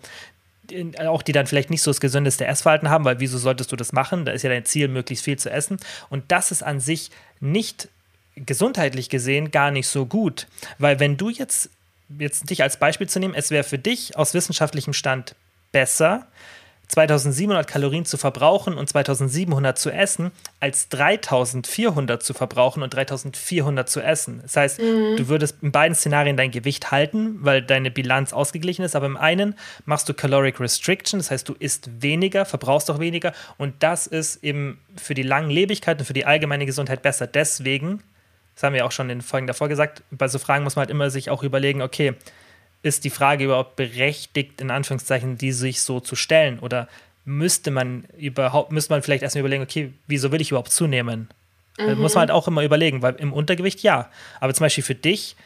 [1.07, 3.93] auch die dann vielleicht nicht so das gesündeste Essverhalten haben, weil wieso solltest du das
[3.93, 4.25] machen?
[4.25, 5.79] Da ist ja dein Ziel, möglichst viel zu essen.
[6.09, 7.89] Und das ist an sich nicht
[8.37, 10.47] gesundheitlich gesehen gar nicht so gut,
[10.79, 11.71] weil wenn du jetzt,
[12.19, 15.35] jetzt dich als Beispiel zu nehmen, es wäre für dich aus wissenschaftlichem Stand
[15.73, 16.27] besser,
[16.89, 24.01] 2700 Kalorien zu verbrauchen und 2700 zu essen, als 3400 zu verbrauchen und 3400 zu
[24.01, 24.41] essen.
[24.43, 25.17] Das heißt, mhm.
[25.17, 29.17] du würdest in beiden Szenarien dein Gewicht halten, weil deine Bilanz ausgeglichen ist, aber im
[29.17, 34.07] einen machst du Caloric Restriction, das heißt, du isst weniger, verbrauchst auch weniger und das
[34.07, 37.27] ist eben für die Langlebigkeit und für die allgemeine Gesundheit besser.
[37.27, 38.03] Deswegen,
[38.55, 40.83] das haben wir auch schon in den Folgen davor gesagt, bei so Fragen muss man
[40.83, 42.15] halt immer sich auch überlegen, okay,
[42.83, 46.59] ist die Frage überhaupt berechtigt, in Anführungszeichen, die sich so zu stellen?
[46.59, 46.89] Oder
[47.25, 51.29] müsste man überhaupt, müsste man vielleicht erstmal überlegen, okay, wieso will ich überhaupt zunehmen?
[51.79, 51.99] Mhm.
[51.99, 54.11] Muss man halt auch immer überlegen, weil im Untergewicht ja.
[54.41, 55.37] Aber zum Beispiel für dich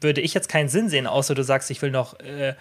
[0.00, 2.54] würde ich jetzt keinen Sinn sehen, außer du sagst, ich will noch äh,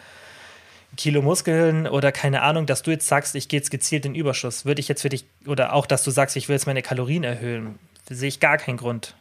[0.97, 4.65] Kilo Muskeln oder keine Ahnung, dass du jetzt sagst, ich gehe jetzt gezielt in Überschuss.
[4.65, 7.23] Würde ich jetzt für dich, oder auch, dass du sagst, ich will jetzt meine Kalorien
[7.23, 9.15] erhöhen, sehe ich gar keinen Grund.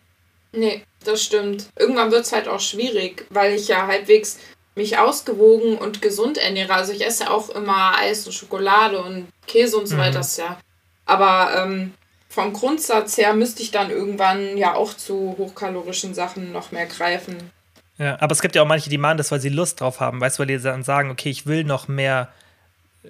[0.53, 1.67] Nee, das stimmt.
[1.79, 4.39] Irgendwann wird es halt auch schwierig, weil ich ja halbwegs
[4.75, 6.75] mich ausgewogen und gesund ernähre.
[6.75, 10.01] Also ich esse auch immer Eis und Schokolade und Käse und so mhm.
[10.01, 10.59] weiter, das ja.
[11.05, 11.95] Aber ähm,
[12.29, 17.51] vom Grundsatz her müsste ich dann irgendwann ja auch zu hochkalorischen Sachen noch mehr greifen.
[17.99, 20.21] Ja, aber es gibt ja auch manche, die machen das, weil sie Lust drauf haben,
[20.21, 22.33] weißt du, weil die dann sagen, okay, ich will noch mehr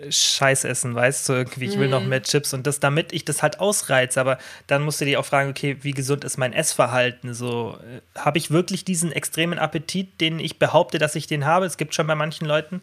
[0.08, 2.08] Scheiß essen, weißt du, irgendwie, ich will noch mhm.
[2.08, 5.24] mehr Chips und das, damit ich das halt ausreize, aber dann musst du dir auch
[5.26, 7.34] fragen, okay, wie gesund ist mein Essverhalten?
[7.34, 11.66] So, äh, habe ich wirklich diesen extremen Appetit, den ich behaupte, dass ich den habe?
[11.66, 12.80] Es gibt schon bei manchen Leuten,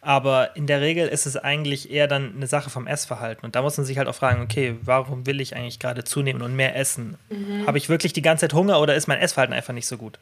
[0.00, 3.60] aber in der Regel ist es eigentlich eher dann eine Sache vom Essverhalten und da
[3.60, 6.76] muss man sich halt auch fragen, okay, warum will ich eigentlich gerade zunehmen und mehr
[6.76, 7.18] essen?
[7.28, 7.66] Mhm.
[7.66, 10.18] Habe ich wirklich die ganze Zeit Hunger oder ist mein Essverhalten einfach nicht so gut?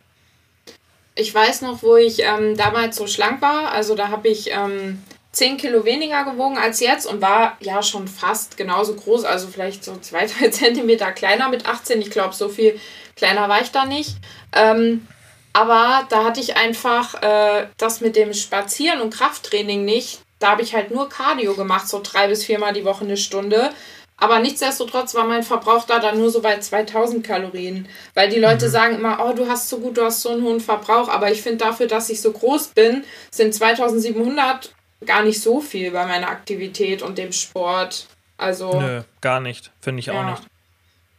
[1.14, 4.98] Ich weiß noch, wo ich ähm, damals so schlank war, also da habe ich ähm
[5.36, 9.84] 10 Kilo weniger gewogen als jetzt und war ja schon fast genauso groß, also vielleicht
[9.84, 12.00] so zwei, drei Zentimeter kleiner mit 18.
[12.00, 12.80] Ich glaube, so viel
[13.16, 14.16] kleiner war ich da nicht.
[14.54, 15.06] Ähm,
[15.52, 20.20] aber da hatte ich einfach äh, das mit dem Spazieren und Krafttraining nicht.
[20.38, 23.70] Da habe ich halt nur Cardio gemacht, so drei bis viermal die Woche eine Stunde.
[24.18, 27.86] Aber nichtsdestotrotz war mein Verbrauch da dann nur so bei 2000 Kalorien.
[28.14, 28.70] Weil die Leute mhm.
[28.70, 31.08] sagen immer, oh, du hast so gut, du hast so einen hohen Verbrauch.
[31.08, 34.70] Aber ich finde dafür, dass ich so groß bin, sind 2700
[35.06, 38.06] gar nicht so viel bei meiner Aktivität und dem Sport.
[38.36, 38.80] Also.
[38.80, 39.70] Nö, gar nicht.
[39.80, 40.14] Finde ich ja.
[40.14, 40.42] auch nicht.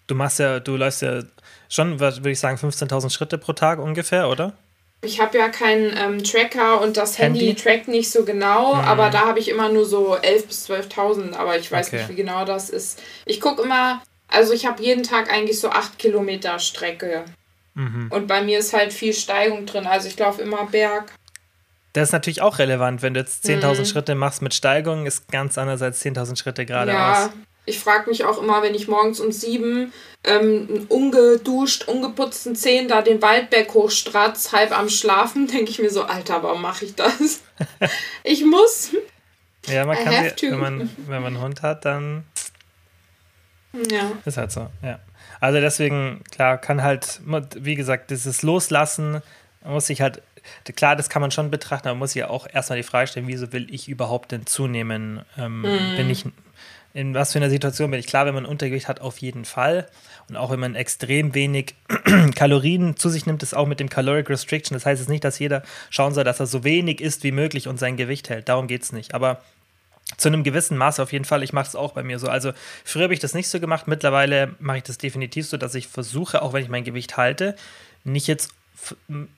[0.08, 1.24] Du machst ja, du läufst ja
[1.70, 4.54] schon, würde ich sagen, 15.000 Schritte pro Tag ungefähr, oder?
[5.02, 8.82] Ich habe ja keinen ähm, Tracker und das Handy, Handy trackt nicht so genau, mhm.
[8.82, 11.98] aber da habe ich immer nur so 11.000 bis 12.000, aber ich weiß okay.
[11.98, 13.02] nicht, wie genau das ist.
[13.26, 17.26] Ich gucke immer Also ich habe jeden Tag eigentlich so acht Kilometer Strecke.
[17.76, 18.08] Mhm.
[18.12, 19.86] Und bei mir ist halt viel Steigung drin.
[19.86, 21.14] Also ich laufe immer Berg.
[21.98, 23.86] Das ist natürlich auch relevant, wenn du jetzt 10.000 mhm.
[23.86, 26.96] Schritte machst mit Steigung, ist ganz anders als 10.000 Schritte geradeaus.
[26.96, 27.34] Ja,
[27.66, 29.92] ich frage mich auch immer, wenn ich morgens um sieben
[30.24, 36.04] ähm, ungeduscht, ungeputzten Zehen da den Waldberg hochstratz, halb am Schlafen, denke ich mir so,
[36.04, 37.42] Alter, warum mache ich das?
[38.24, 38.92] ich muss.
[39.66, 42.26] Ja, man kann, sie, wenn, man, wenn man einen Hund hat, dann
[43.90, 44.12] ja.
[44.24, 45.00] ist halt so, ja.
[45.40, 47.22] Also deswegen, klar, kann halt,
[47.56, 49.24] wie gesagt, dieses Loslassen,
[49.66, 50.22] muss sich halt,
[50.76, 53.28] klar, das kann man schon betrachten, aber man muss ja auch erstmal die Frage stellen,
[53.28, 55.22] wieso will ich überhaupt denn zunehmen?
[55.38, 55.96] Ähm, mm.
[55.98, 56.26] Bin ich,
[56.94, 58.08] in was für einer Situation bin ich?
[58.08, 59.88] Klar, wenn man Untergewicht hat, auf jeden Fall.
[60.30, 61.76] Und auch wenn man extrem wenig
[62.36, 64.76] Kalorien zu sich nimmt, ist auch mit dem Caloric Restriction.
[64.76, 67.68] Das heißt jetzt nicht, dass jeder schauen soll, dass er so wenig isst wie möglich
[67.68, 68.50] und sein Gewicht hält.
[68.50, 69.14] Darum geht es nicht.
[69.14, 69.42] Aber
[70.16, 71.44] zu einem gewissen Maße auf jeden Fall.
[71.44, 72.30] Ich mache es auch bei mir so.
[72.30, 72.54] Also
[72.86, 73.88] früher habe ich das nicht so gemacht.
[73.88, 77.56] Mittlerweile mache ich das definitiv so, dass ich versuche, auch wenn ich mein Gewicht halte,
[78.04, 78.54] nicht jetzt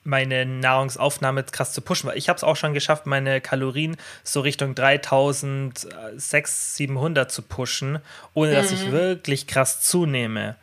[0.04, 4.40] meine Nahrungsaufnahme krass zu pushen, weil ich habe es auch schon geschafft, meine Kalorien so
[4.40, 7.98] Richtung 3600, 700 zu pushen,
[8.34, 8.92] ohne dass ich mhm.
[8.92, 10.56] wirklich krass zunehme.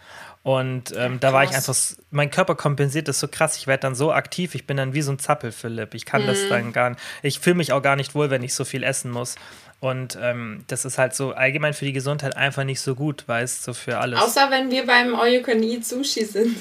[0.43, 1.75] Und ähm, ja, da war ich einfach,
[2.09, 3.57] mein Körper kompensiert das so krass.
[3.57, 5.93] Ich werde dann so aktiv, ich bin dann wie so ein Zappel, Philipp.
[5.93, 6.27] Ich kann mhm.
[6.27, 7.01] das dann gar nicht.
[7.21, 9.35] Ich fühle mich auch gar nicht wohl, wenn ich so viel essen muss.
[9.81, 13.63] Und ähm, das ist halt so allgemein für die Gesundheit einfach nicht so gut, weißt
[13.63, 14.21] so für alles.
[14.21, 16.55] Außer wenn wir beim All You Can Eat Sushi sind.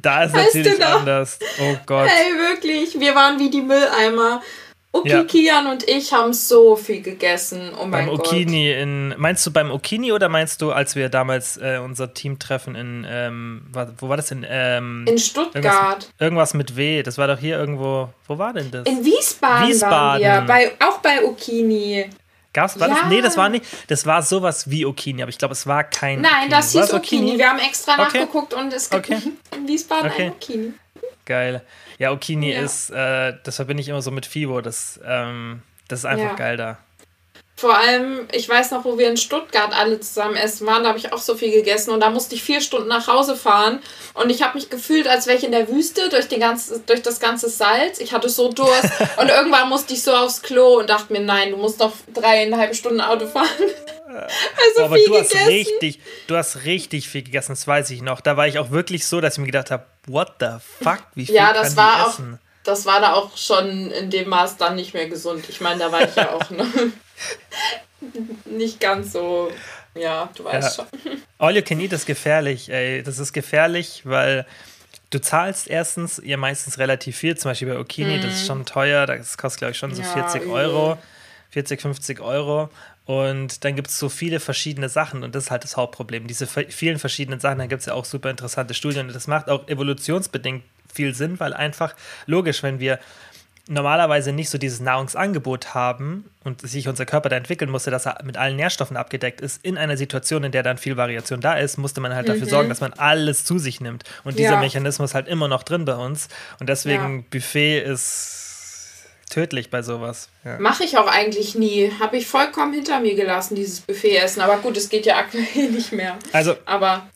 [0.00, 1.38] Da ist weißt natürlich anders.
[1.60, 2.08] Oh Gott.
[2.08, 2.98] Hey, wirklich.
[2.98, 4.40] Wir waren wie die Mülleimer.
[4.94, 5.72] Okikian ja.
[5.72, 7.72] und ich haben so viel gegessen.
[7.74, 9.14] Oh mein beim Okini in.
[9.16, 13.06] Meinst du beim Okini oder meinst du, als wir damals äh, unser Teamtreffen in.
[13.08, 13.62] Ähm,
[13.98, 14.44] wo war das denn?
[14.46, 15.64] Ähm, in Stuttgart.
[15.64, 17.02] Irgendwas, irgendwas, mit W.
[17.02, 18.10] Das war doch hier irgendwo.
[18.28, 18.86] Wo war denn das?
[18.86, 19.68] In Wiesbaden.
[19.68, 20.26] Wiesbaden.
[20.26, 20.46] Waren wir.
[20.46, 22.10] Bei, auch bei Okini.
[22.52, 22.94] Gab's, war ja.
[22.94, 23.06] das?
[23.08, 23.64] Nee, das war nicht.
[23.88, 26.20] Das war sowas wie Okini, aber ich glaube, es war kein.
[26.20, 26.50] Nein, Okini.
[26.50, 27.22] das hieß Okini?
[27.22, 27.38] Okini.
[27.38, 28.02] Wir haben extra okay.
[28.02, 29.32] nachgeguckt und es gibt okay.
[29.56, 30.26] in Wiesbaden okay.
[30.26, 30.72] ein Okini.
[31.24, 31.62] Geil.
[31.98, 32.60] Ja, Okini ja.
[32.60, 34.60] ist, äh, das verbinde ich immer so mit Fibo.
[34.60, 36.34] Das, ähm, das ist einfach ja.
[36.34, 36.78] geil da.
[37.62, 40.98] Vor allem, ich weiß noch, wo wir in Stuttgart alle zusammen essen waren, da habe
[40.98, 43.78] ich auch so viel gegessen und da musste ich vier Stunden nach Hause fahren
[44.14, 47.02] und ich habe mich gefühlt, als wäre ich in der Wüste durch, die ganze, durch
[47.02, 48.00] das ganze Salz.
[48.00, 51.52] Ich hatte so Durst und irgendwann musste ich so aufs Klo und dachte mir, nein,
[51.52, 53.46] du musst noch dreieinhalb Stunden Auto fahren.
[54.08, 58.20] Also aber du hast richtig, du hast richtig viel gegessen, das weiß ich noch.
[58.20, 60.48] Da war ich auch wirklich so, dass ich mir gedacht habe, what the
[60.82, 62.34] fuck, wie viel ja, das kann war essen?
[62.34, 65.44] Auch, das war da auch schon in dem Maß dann nicht mehr gesund.
[65.48, 66.66] Ich meine, da war ich ja auch noch
[68.44, 69.50] nicht ganz so,
[69.94, 70.84] ja, du weißt ja.
[70.84, 71.22] schon.
[71.38, 73.02] All you can eat ist gefährlich, ey.
[73.02, 74.46] Das ist gefährlich, weil
[75.10, 78.22] du zahlst erstens ihr meistens relativ viel, zum Beispiel bei Okini, mhm.
[78.22, 78.46] das ist mhm.
[78.46, 80.98] schon teuer, das kostet, glaube ich, schon so ja, 40 Euro.
[81.52, 82.70] 40, 50 Euro.
[83.04, 86.26] Und dann gibt es so viele verschiedene Sachen und das ist halt das Hauptproblem.
[86.26, 89.48] Diese vielen verschiedenen Sachen, da gibt es ja auch super interessante Studien und das macht
[89.48, 91.94] auch evolutionsbedingt viel Sinn, weil einfach
[92.26, 92.98] logisch, wenn wir
[93.68, 98.18] normalerweise nicht so dieses Nahrungsangebot haben und sich unser Körper da entwickeln musste, dass er
[98.24, 101.78] mit allen Nährstoffen abgedeckt ist, in einer Situation, in der dann viel Variation da ist,
[101.78, 102.32] musste man halt mhm.
[102.32, 104.04] dafür sorgen, dass man alles zu sich nimmt.
[104.24, 104.60] Und dieser ja.
[104.60, 106.28] Mechanismus halt immer noch drin bei uns.
[106.58, 107.24] Und deswegen ja.
[107.30, 108.42] Buffet ist
[109.30, 110.28] tödlich bei sowas.
[110.44, 110.58] Ja.
[110.58, 111.90] Mache ich auch eigentlich nie.
[112.00, 114.42] Habe ich vollkommen hinter mir gelassen, dieses Buffet-Essen.
[114.42, 116.18] Aber gut, es geht ja aktuell nicht mehr.
[116.32, 117.06] Also, aber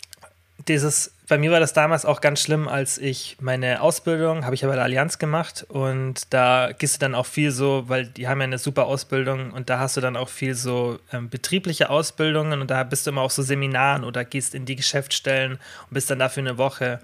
[0.69, 4.63] dieses, bei mir war das damals auch ganz schlimm, als ich meine Ausbildung, habe ich
[4.63, 8.29] ja bei der Allianz gemacht und da gehst du dann auch viel so, weil die
[8.29, 11.91] haben ja eine super Ausbildung und da hast du dann auch viel so ähm, betriebliche
[11.91, 15.91] Ausbildungen und da bist du immer auch so Seminaren oder gehst in die Geschäftsstellen und
[15.91, 17.01] bist dann dafür eine Woche.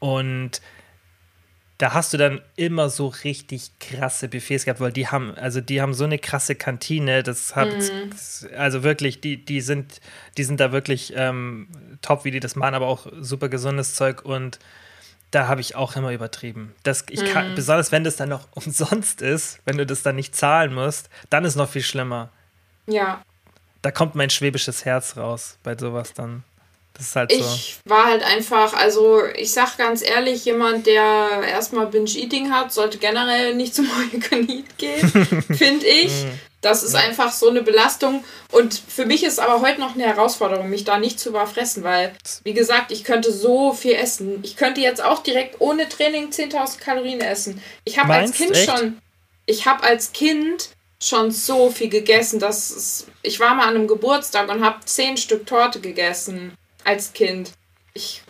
[0.00, 0.60] Und
[1.78, 5.80] da hast du dann immer so richtig krasse Buffets gehabt, weil die haben, also die
[5.80, 8.10] haben so eine krasse Kantine, das hat, mhm.
[8.56, 10.00] also wirklich, die, die sind,
[10.36, 11.68] die sind da wirklich ähm,
[12.00, 14.60] top, wie die das machen, aber auch super gesundes Zeug und
[15.32, 16.74] da habe ich auch immer übertrieben.
[16.84, 17.54] Das, ich kann, mhm.
[17.56, 21.44] Besonders wenn das dann noch umsonst ist, wenn du das dann nicht zahlen musst, dann
[21.44, 22.30] ist noch viel schlimmer.
[22.86, 23.22] Ja.
[23.82, 26.44] Da kommt mein schwäbisches Herz raus bei sowas dann.
[26.96, 27.38] Das ist halt so.
[27.38, 32.98] Ich war halt einfach, also ich sag ganz ehrlich, jemand, der erstmal Binge-Eating hat, sollte
[32.98, 35.10] generell nicht zum All-You-Can-Eat gehen,
[35.56, 36.24] finde ich.
[36.24, 36.38] Mhm.
[36.60, 38.24] Das ist einfach so eine Belastung.
[38.50, 42.14] Und für mich ist aber heute noch eine Herausforderung, mich da nicht zu überfressen, weil,
[42.42, 44.38] wie gesagt, ich könnte so viel essen.
[44.42, 47.62] Ich könnte jetzt auch direkt ohne Training 10.000 Kalorien essen.
[47.84, 48.70] Ich habe als Kind echt?
[48.70, 48.98] schon,
[49.44, 50.70] ich habe als Kind
[51.02, 55.46] schon so viel gegessen, dass ich war mal an einem Geburtstag und habe zehn Stück
[55.46, 57.52] Torte gegessen als Kind.
[57.94, 58.22] Ich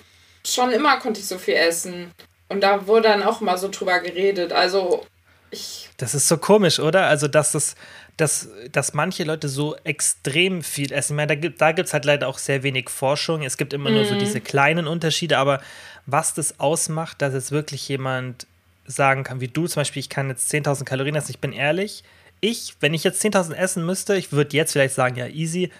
[0.46, 2.10] schon immer konnte ich so viel essen.
[2.48, 4.52] Und da wurde dann auch mal so drüber geredet.
[4.52, 5.04] Also
[5.50, 7.06] ich Das ist so komisch, oder?
[7.06, 7.74] Also, dass das,
[8.16, 11.14] dass, dass manche Leute so extrem viel essen.
[11.14, 13.42] Ich meine, da gibt es da halt leider auch sehr wenig Forschung.
[13.42, 15.60] Es gibt immer nur so diese kleinen Unterschiede, aber
[16.06, 18.46] was das ausmacht, dass jetzt wirklich jemand
[18.86, 22.04] sagen kann, wie du zum Beispiel, ich kann jetzt 10.000 Kalorien essen, ich bin ehrlich,
[22.40, 25.70] ich, wenn ich jetzt 10.000 essen müsste, ich würde jetzt vielleicht sagen, ja, easy,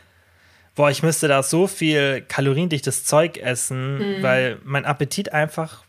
[0.74, 4.22] boah, ich müsste da so viel kaloriendichtes Zeug essen, mhm.
[4.22, 5.84] weil mein Appetit einfach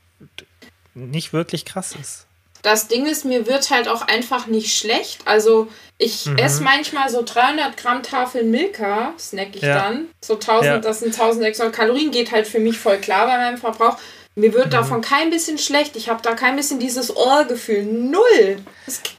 [0.93, 2.25] nicht wirklich krass ist.
[2.61, 5.21] Das Ding ist, mir wird halt auch einfach nicht schlecht.
[5.25, 5.67] Also
[5.99, 6.37] ich mhm.
[6.37, 9.75] esse manchmal so 300 Gramm Tafeln Milka, snack ich ja.
[9.75, 10.07] dann.
[10.19, 10.79] So 1000, ja.
[10.79, 13.97] das sind 1600 Kalorien, geht halt für mich voll klar bei meinem Verbrauch.
[14.33, 14.71] Mir wird mhm.
[14.71, 15.95] davon kein bisschen schlecht.
[15.95, 17.83] Ich habe da kein bisschen dieses Ohrgefühl.
[17.83, 18.57] Null.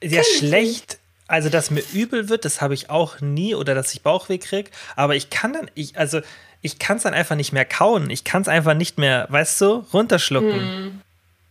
[0.03, 0.99] ja, schlecht.
[1.29, 4.71] Also, dass mir übel wird, das habe ich auch nie oder dass ich Bauchweh kriege.
[4.95, 6.21] Aber ich kann dann, ich, also,
[6.63, 8.11] ich kann es dann einfach nicht mehr kauen.
[8.11, 10.85] Ich kann es einfach nicht mehr, weißt du, runterschlucken.
[10.85, 11.01] Mhm.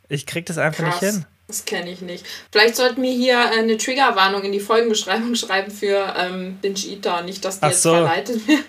[0.07, 1.01] Ich kriege das einfach Krass.
[1.01, 1.25] nicht hin.
[1.47, 2.25] Das kenne ich nicht.
[2.51, 7.21] Vielleicht sollten wir hier eine Triggerwarnung in die Folgenbeschreibung schreiben für ähm, Binge Eater.
[7.21, 7.91] Nicht, dass die Ach jetzt so.
[7.91, 8.63] verleitet wird.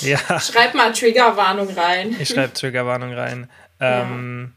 [0.00, 0.40] Ja.
[0.40, 2.16] Schreib mal Triggerwarnung rein.
[2.18, 3.50] Ich schreibe Triggerwarnung rein.
[3.78, 4.55] Ähm, ja.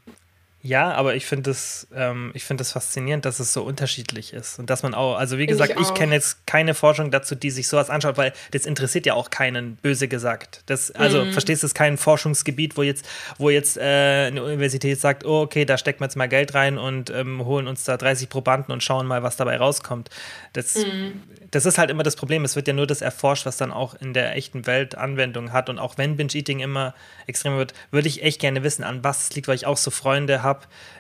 [0.61, 0.91] Ja.
[0.91, 4.59] aber ich finde es ähm, find faszinierend, dass es so unterschiedlich ist.
[4.59, 7.51] Und dass man auch, also wie gesagt, ich, ich kenne jetzt keine Forschung dazu, die
[7.51, 10.63] sich sowas anschaut, weil das interessiert ja auch keinen, böse gesagt.
[10.65, 11.31] Das, also mhm.
[11.31, 15.41] verstehst du, es ist kein Forschungsgebiet, wo jetzt, wo jetzt äh, eine Universität sagt, oh,
[15.41, 18.71] okay, da stecken wir jetzt mal Geld rein und ähm, holen uns da 30 Probanden
[18.71, 20.09] und schauen mal, was dabei rauskommt.
[20.53, 22.45] Das, mhm das ist halt immer das Problem.
[22.45, 25.69] Es wird ja nur das erforscht, was dann auch in der echten Welt Anwendung hat.
[25.69, 26.93] Und auch wenn Binge-Eating immer
[27.27, 29.91] extremer wird, würde ich echt gerne wissen, an was es liegt, weil ich auch so
[29.91, 30.48] Freunde habe.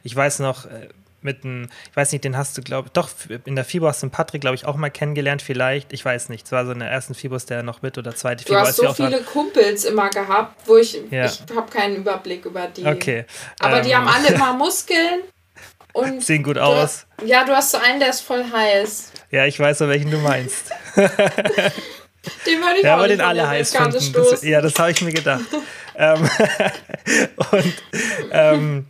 [0.03, 0.89] Ich weiß noch, äh,
[1.21, 3.09] mit einem, ich weiß nicht, den hast du, glaube ich, doch,
[3.45, 5.91] in der FIBO hast du einen Patrick, glaube ich, auch mal kennengelernt, vielleicht.
[5.93, 6.45] Ich weiß nicht.
[6.45, 8.53] Es war so in der ersten FIBOs, der noch mit oder zweite FIBO.
[8.53, 11.25] Du hast so viele Kumpels immer gehabt, wo ich, ja.
[11.25, 12.85] ich habe keinen Überblick über die.
[12.85, 13.25] Okay.
[13.59, 13.85] Aber ähm.
[13.85, 15.21] die haben alle immer Muskeln.
[15.91, 17.07] Und Sehen gut aus.
[17.25, 19.11] ja, du hast so einen, der ist voll heiß.
[19.31, 20.71] Ja, ich weiß, welchen du meinst.
[20.95, 21.05] den
[22.61, 24.13] würde ich ja, auch aber den alle heiß finden.
[24.13, 25.45] Das, ja, das habe ich mir gedacht.
[25.95, 26.29] ähm,
[27.51, 27.73] und
[28.31, 28.87] ähm,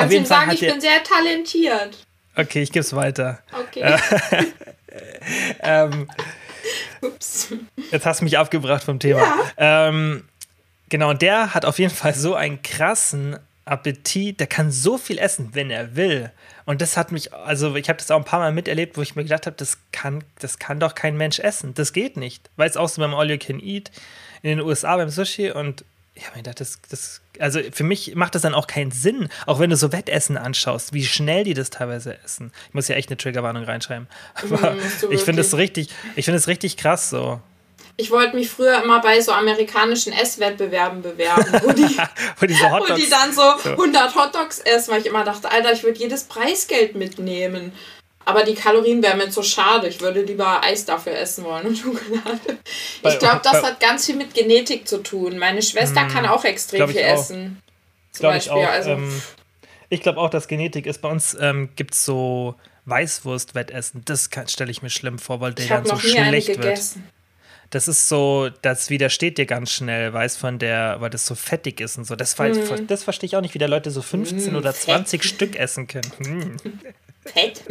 [0.00, 2.06] Kannst ihm sagen, ich bin sehr talentiert.
[2.36, 3.42] Okay, ich gebe es weiter.
[3.52, 3.96] Okay.
[5.62, 6.08] ähm,
[7.00, 7.48] Ups.
[7.90, 9.20] Jetzt hast du mich abgebracht vom Thema.
[9.20, 9.88] Ja.
[9.88, 10.24] Ähm,
[10.88, 15.50] genau, der hat auf jeden Fall so einen krassen Appetit, der kann so viel essen,
[15.52, 16.30] wenn er will.
[16.66, 19.16] Und das hat mich, also ich habe das auch ein paar Mal miterlebt, wo ich
[19.16, 21.74] mir gedacht habe, das kann, das kann doch kein Mensch essen.
[21.74, 22.50] Das geht nicht.
[22.56, 23.90] Weil es auch so beim All You Can Eat
[24.42, 25.84] in den USA beim Sushi und
[26.20, 29.30] ich habe mir gedacht, das, das, also für mich macht das dann auch keinen Sinn,
[29.46, 32.52] auch wenn du so Wettessen anschaust, wie schnell die das teilweise essen.
[32.68, 34.06] Ich muss ja echt eine Triggerwarnung reinschreiben.
[34.34, 34.80] Aber mhm,
[35.10, 37.40] ich finde es richtig, ich finde es richtig krass so.
[37.96, 41.82] Ich wollte mich früher immer bei so amerikanischen Esswettbewerben bewerben, wo die,
[42.38, 45.72] wo, die so wo die dann so 100 Hotdogs essen, weil ich immer dachte, Alter,
[45.72, 47.72] ich würde jedes Preisgeld mitnehmen.
[48.24, 49.88] Aber die Kalorien wären mir so schade.
[49.88, 52.58] Ich würde lieber Eis dafür essen wollen und Schokolade.
[53.02, 55.38] Ich glaube, das hat ganz viel mit Genetik zu tun.
[55.38, 57.14] Meine Schwester kann auch extrem viel auch.
[57.14, 57.62] essen.
[58.12, 58.58] Zum Beispiel.
[58.58, 58.70] Ich, auch.
[58.70, 59.22] Also, ähm,
[59.88, 61.00] ich glaube auch, dass Genetik ist.
[61.00, 62.54] Bei uns ähm, gibt es so
[62.86, 64.02] Weißwurst-Wettessen.
[64.04, 66.80] Das stelle ich mir schlimm vor, weil der dann so schlecht wird.
[67.70, 71.80] Das ist so, das widersteht dir ganz schnell, weiß von der, weil das so fettig
[71.80, 72.16] ist und so.
[72.16, 72.88] Das, mm.
[72.88, 75.30] das verstehe ich auch nicht, wie da Leute so 15 mm, oder 20 fett.
[75.32, 76.10] Stück essen können.
[76.18, 76.56] Mm.
[77.28, 77.62] Fett.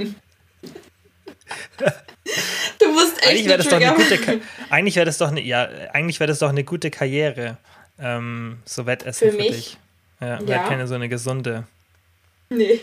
[2.79, 5.67] Du musst echt eigentlich wäre das doch eine gute eigentlich wäre das doch eine ja
[5.93, 7.57] eigentlich wäre das doch eine gute Karriere
[7.99, 9.77] ähm, so Wettessen für, für dich
[10.21, 10.67] ja, ja.
[10.67, 11.65] keine so eine gesunde
[12.49, 12.79] nee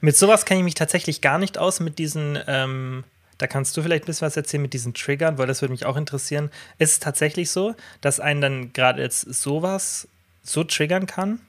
[0.00, 3.04] mit sowas kenne ich mich tatsächlich gar nicht aus mit diesen ähm,
[3.38, 5.86] da kannst du vielleicht ein bisschen was erzählen mit diesen Triggern, weil das würde mich
[5.86, 6.50] auch interessieren.
[6.78, 10.06] Ist es tatsächlich so, dass einen dann gerade jetzt sowas
[10.42, 11.40] so triggern kann?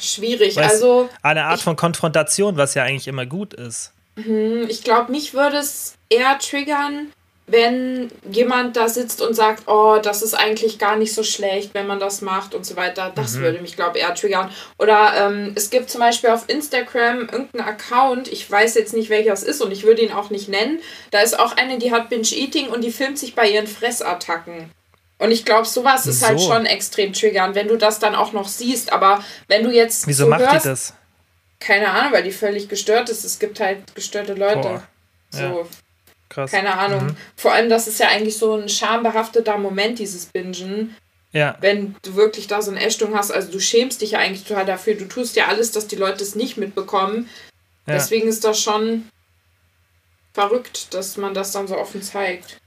[0.00, 0.56] Schwierig.
[0.56, 3.92] Weißt, also eine Art von Konfrontation, was ja eigentlich immer gut ist.
[4.16, 7.12] Mhm, ich glaube, mich würde es eher triggern,
[7.48, 11.86] wenn jemand da sitzt und sagt, oh, das ist eigentlich gar nicht so schlecht, wenn
[11.86, 13.42] man das macht und so weiter, das mhm.
[13.42, 14.50] würde mich, glaube ich, eher triggern.
[14.78, 19.32] Oder ähm, es gibt zum Beispiel auf Instagram irgendeinen Account, ich weiß jetzt nicht, welcher
[19.32, 20.80] es ist und ich würde ihn auch nicht nennen.
[21.12, 24.70] Da ist auch eine, die hat Binge-Eating und die filmt sich bei ihren Fressattacken.
[25.18, 28.48] Und ich glaube, sowas ist halt schon extrem triggernd, wenn du das dann auch noch
[28.48, 28.92] siehst.
[28.92, 30.06] Aber wenn du jetzt.
[30.06, 30.94] Wieso so macht hörst, die das?
[31.58, 33.24] Keine Ahnung, weil die völlig gestört ist.
[33.24, 34.60] Es gibt halt gestörte Leute.
[34.60, 34.88] Boah.
[35.30, 35.40] So.
[35.40, 35.66] Ja.
[36.28, 36.50] Krass.
[36.50, 37.06] Keine Ahnung.
[37.06, 37.16] Mhm.
[37.36, 40.96] Vor allem, das ist ja eigentlich so ein schambehafteter Moment, dieses Bingen.
[41.32, 41.56] Ja.
[41.60, 44.66] Wenn du wirklich da so eine Ächtung hast, also du schämst dich ja eigentlich total
[44.66, 44.94] dafür.
[44.94, 47.28] Du tust ja alles, dass die Leute es nicht mitbekommen.
[47.86, 47.94] Ja.
[47.94, 49.08] Deswegen ist das schon
[50.34, 52.58] verrückt, dass man das dann so offen zeigt.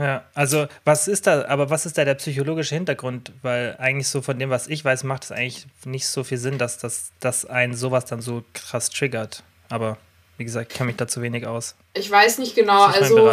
[0.00, 3.32] Ja, also was ist da, aber was ist da der psychologische Hintergrund?
[3.42, 6.56] Weil eigentlich so von dem, was ich weiß, macht es eigentlich nicht so viel Sinn,
[6.56, 9.42] dass das dass einen sowas dann so krass triggert.
[9.68, 9.98] Aber
[10.38, 11.74] Wie gesagt, ich kenne mich da zu wenig aus.
[11.92, 12.84] Ich weiß nicht genau.
[12.84, 13.30] Also,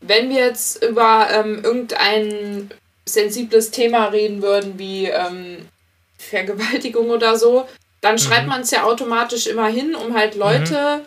[0.00, 2.70] wenn wir jetzt über ähm, irgendein
[3.04, 5.68] sensibles Thema reden würden, wie ähm,
[6.16, 7.68] Vergewaltigung oder so,
[8.00, 11.02] dann schreibt man es ja automatisch immer hin, um halt Leute,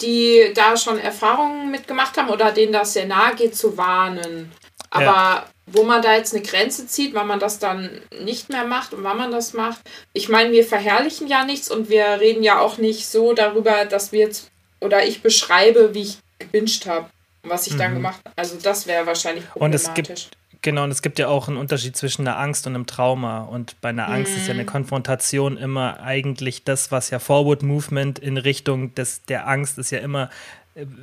[0.00, 4.52] die da schon Erfahrungen mitgemacht haben oder denen das sehr nahe geht, zu warnen.
[4.90, 5.46] Aber Ja.
[5.66, 9.02] wo man da jetzt eine Grenze zieht, wann man das dann nicht mehr macht und
[9.04, 9.80] wann man das macht,
[10.12, 14.12] ich meine, wir verherrlichen ja nichts und wir reden ja auch nicht so darüber, dass
[14.12, 17.08] wir jetzt oder ich beschreibe, wie ich gewünscht habe
[17.42, 18.32] und was ich dann gemacht habe.
[18.36, 19.50] Also das wäre wahrscheinlich Mhm.
[19.62, 19.88] Und problematisch.
[19.88, 22.86] es gibt, genau, und es gibt ja auch einen Unterschied zwischen einer Angst und einem
[22.86, 23.42] Trauma.
[23.42, 24.66] Und bei einer Angst ist ja eine Mhm.
[24.66, 30.00] Konfrontation immer eigentlich das, was ja Forward Movement in Richtung des, der Angst ist ja
[30.00, 30.28] immer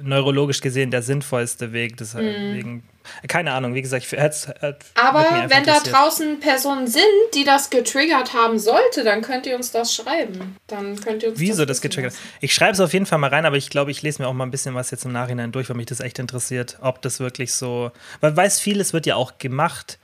[0.03, 1.97] neurologisch gesehen der sinnvollste Weg.
[1.97, 2.83] Deswegen,
[3.27, 4.75] keine Ahnung, wie gesagt, ich hätte Mhm.
[4.95, 9.71] Aber wenn da draußen Personen sind, die das getriggert haben sollte, dann könnt ihr uns
[9.71, 10.57] das schreiben.
[10.67, 12.13] Dann könnt ihr uns Wieso das wissen getriggert?
[12.39, 14.33] Ich schreibe es auf jeden Fall mal rein, aber ich glaube, ich lese mir auch
[14.33, 17.19] mal ein bisschen was jetzt im Nachhinein durch, weil mich das echt interessiert, ob das
[17.19, 17.91] wirklich so.
[18.21, 19.97] Weil weiß vieles wird ja auch gemacht,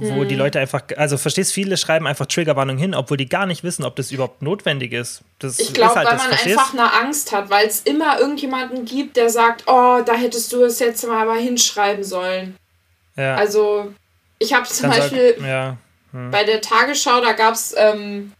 [0.00, 0.28] wo Mhm.
[0.28, 3.84] die Leute einfach, also verstehst, viele schreiben einfach Triggerwarnung hin, obwohl die gar nicht wissen,
[3.84, 5.22] ob das überhaupt notwendig ist.
[5.38, 6.58] Das Ich glaube, halt weil das, man verstehst?
[6.58, 10.62] einfach eine Angst hat, weil es immer irgendjemanden gibt, der sagt, oh, da hättest du
[10.64, 12.56] es jetzt mal aber hinschreiben sollen.
[13.16, 13.92] ja, Also,
[14.40, 15.76] ich habe zum dann sag- Beispiel ja,
[16.12, 18.32] bei der Tagesschau, da gab es ähm,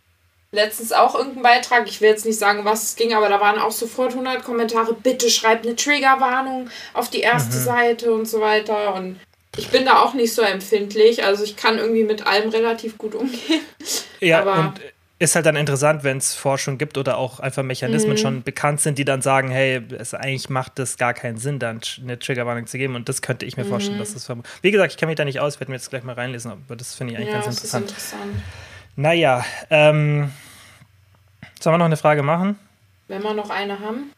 [0.52, 3.58] letztens auch irgendeinen Beitrag, ich will jetzt nicht sagen, was es ging, aber da waren
[3.58, 7.62] auch sofort 100 Kommentare, bitte schreibt eine Triggerwarnung auf die erste Mhm.
[7.64, 9.18] Seite und so weiter und
[9.56, 13.14] ich bin da auch nicht so empfindlich, also ich kann irgendwie mit allem relativ gut
[13.14, 13.60] umgehen.
[14.20, 14.80] ja aber- und
[15.20, 18.16] ist halt dann interessant, wenn es Forschung gibt oder auch einfach Mechanismen Mhm.
[18.18, 21.80] schon bekannt sind, die dann sagen, hey, es eigentlich macht das gar keinen Sinn, dann
[22.02, 22.96] eine Triggerwarnung zu geben.
[22.96, 23.68] Und das könnte ich mir Mhm.
[23.68, 25.88] vorstellen, dass das verm- Wie gesagt, ich kenne mich da nicht aus, werde mir jetzt
[25.88, 27.90] gleich mal reinlesen, aber das finde ich eigentlich Ja, ganz das ist interessant.
[27.90, 28.42] interessant.
[28.96, 30.32] Naja, ähm,
[31.60, 32.58] sollen wir noch eine Frage machen?
[33.08, 34.10] Wenn wir noch eine haben.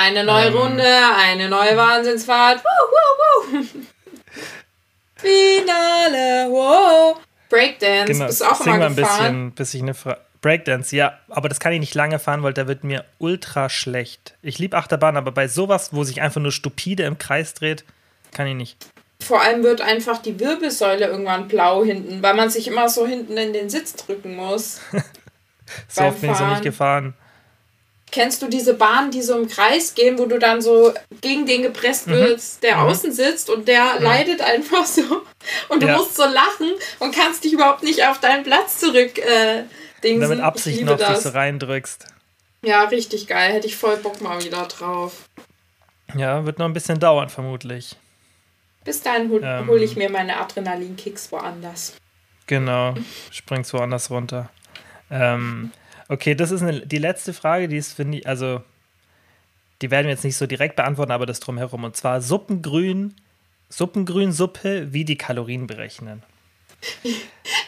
[0.00, 0.56] Eine neue Ähm.
[0.56, 0.84] Runde,
[1.18, 2.62] eine neue Wahnsinnsfahrt.
[2.64, 3.66] Woo, woo, woo.
[5.16, 7.18] Finale, wow.
[7.48, 9.18] Breakdance, Genau, bist du auch sing immer mal ein gefahren?
[9.18, 10.20] bisschen, bis ich eine Frage.
[10.42, 14.34] Breakdance, ja, aber das kann ich nicht lange fahren, weil da wird mir ultra schlecht.
[14.42, 17.84] Ich liebe Achterbahn, aber bei sowas, wo sich einfach nur stupide im Kreis dreht,
[18.32, 18.86] kann ich nicht.
[19.20, 23.36] Vor allem wird einfach die Wirbelsäule irgendwann blau hinten, weil man sich immer so hinten
[23.36, 24.80] in den Sitz drücken muss.
[25.88, 27.14] So oft bin ich so nicht gefahren.
[28.16, 31.60] Kennst du diese Bahnen, die so im Kreis gehen, wo du dann so gegen den
[31.60, 35.02] gepresst wirst, der außen sitzt und der leidet einfach so
[35.68, 35.98] und du Ja.
[35.98, 39.64] musst so lachen und kannst dich überhaupt nicht auf deinen Platz zurück äh,
[40.02, 40.14] dingsen.
[40.14, 41.24] Und dann mit Ich Absicht noch dich das.
[41.24, 42.06] so reindrückst.
[42.62, 43.52] Ja, richtig geil.
[43.52, 45.28] Hätte ich voll Bock mal wieder drauf.
[46.14, 47.96] Ja, wird noch ein bisschen dauern, vermutlich.
[48.82, 49.66] Bis dahin hol, Ähm.
[49.68, 51.92] hole ich mir meine Adrenalinkicks woanders.
[52.46, 52.94] Genau,
[53.30, 54.48] springst woanders runter.
[55.10, 55.70] Ähm,
[56.08, 58.62] okay, das ist eine, die letzte Frage, die ist, finde ich, also,
[59.82, 61.84] die werden wir jetzt nicht so direkt beantworten, aber das drumherum.
[61.84, 63.14] Und zwar Suppengrün,
[63.68, 66.22] Suppengrünsuppe, wie die Kalorien berechnen.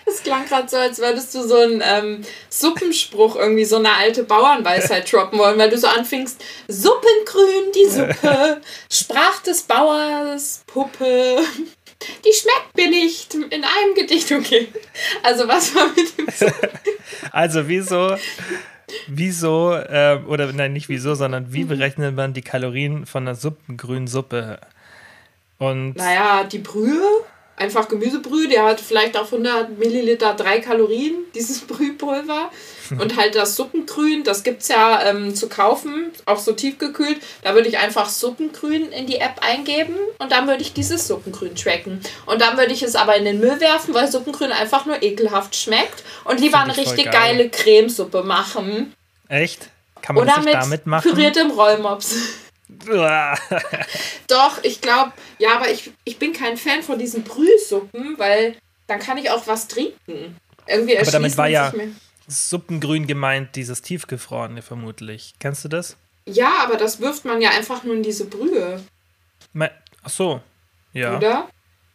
[0.04, 4.24] Das klang gerade so, als würdest du so einen ähm, Suppenspruch, irgendwie so eine alte
[4.24, 11.40] Bauernweisheit droppen wollen, weil du so anfingst, Suppengrün, die Suppe, sprach des Bauers, Puppe,
[12.24, 14.68] die schmeckt mir nicht, in einem Gedicht, okay.
[15.22, 16.68] Also was war mit dem Suppen?
[17.32, 18.16] Also, wieso,
[19.06, 24.60] wieso, ähm, oder nein, nicht wieso, sondern wie berechnet man die Kalorien von einer Suppengrünsuppe?
[25.58, 27.07] Und Naja, die Brühe,
[27.60, 32.50] einfach Gemüsebrühe, der hat vielleicht auf 100 Milliliter drei Kalorien, dieses Brühpulver.
[32.98, 37.18] Und halt das Suppengrün, das gibt es ja ähm, zu kaufen, auch so tiefgekühlt.
[37.42, 41.54] Da würde ich einfach Suppengrün in die App eingeben und dann würde ich dieses Suppengrün
[41.54, 42.00] tracken.
[42.24, 45.54] Und dann würde ich es aber in den Müll werfen, weil Suppengrün einfach nur ekelhaft
[45.54, 47.12] schmeckt und lieber eine richtig geil.
[47.12, 48.94] geile Cremesuppe machen.
[49.28, 49.68] echt?
[50.00, 51.10] Kann man Oder das damit machen?
[51.10, 52.14] püriertem Rollmops.
[54.28, 58.98] Doch, ich glaube, ja, aber ich, ich bin kein Fan von diesen Brühsuppen, weil dann
[58.98, 60.36] kann ich auch was trinken.
[60.66, 61.72] Irgendwie Aber damit war ja-
[62.26, 65.34] Suppengrün gemeint, dieses tiefgefrorene vermutlich.
[65.40, 65.96] Kennst du das?
[66.26, 68.82] Ja, aber das wirft man ja einfach nur in diese Brühe,
[69.54, 69.70] Me-
[70.02, 70.42] Ach so.
[70.92, 71.48] Ja, oder?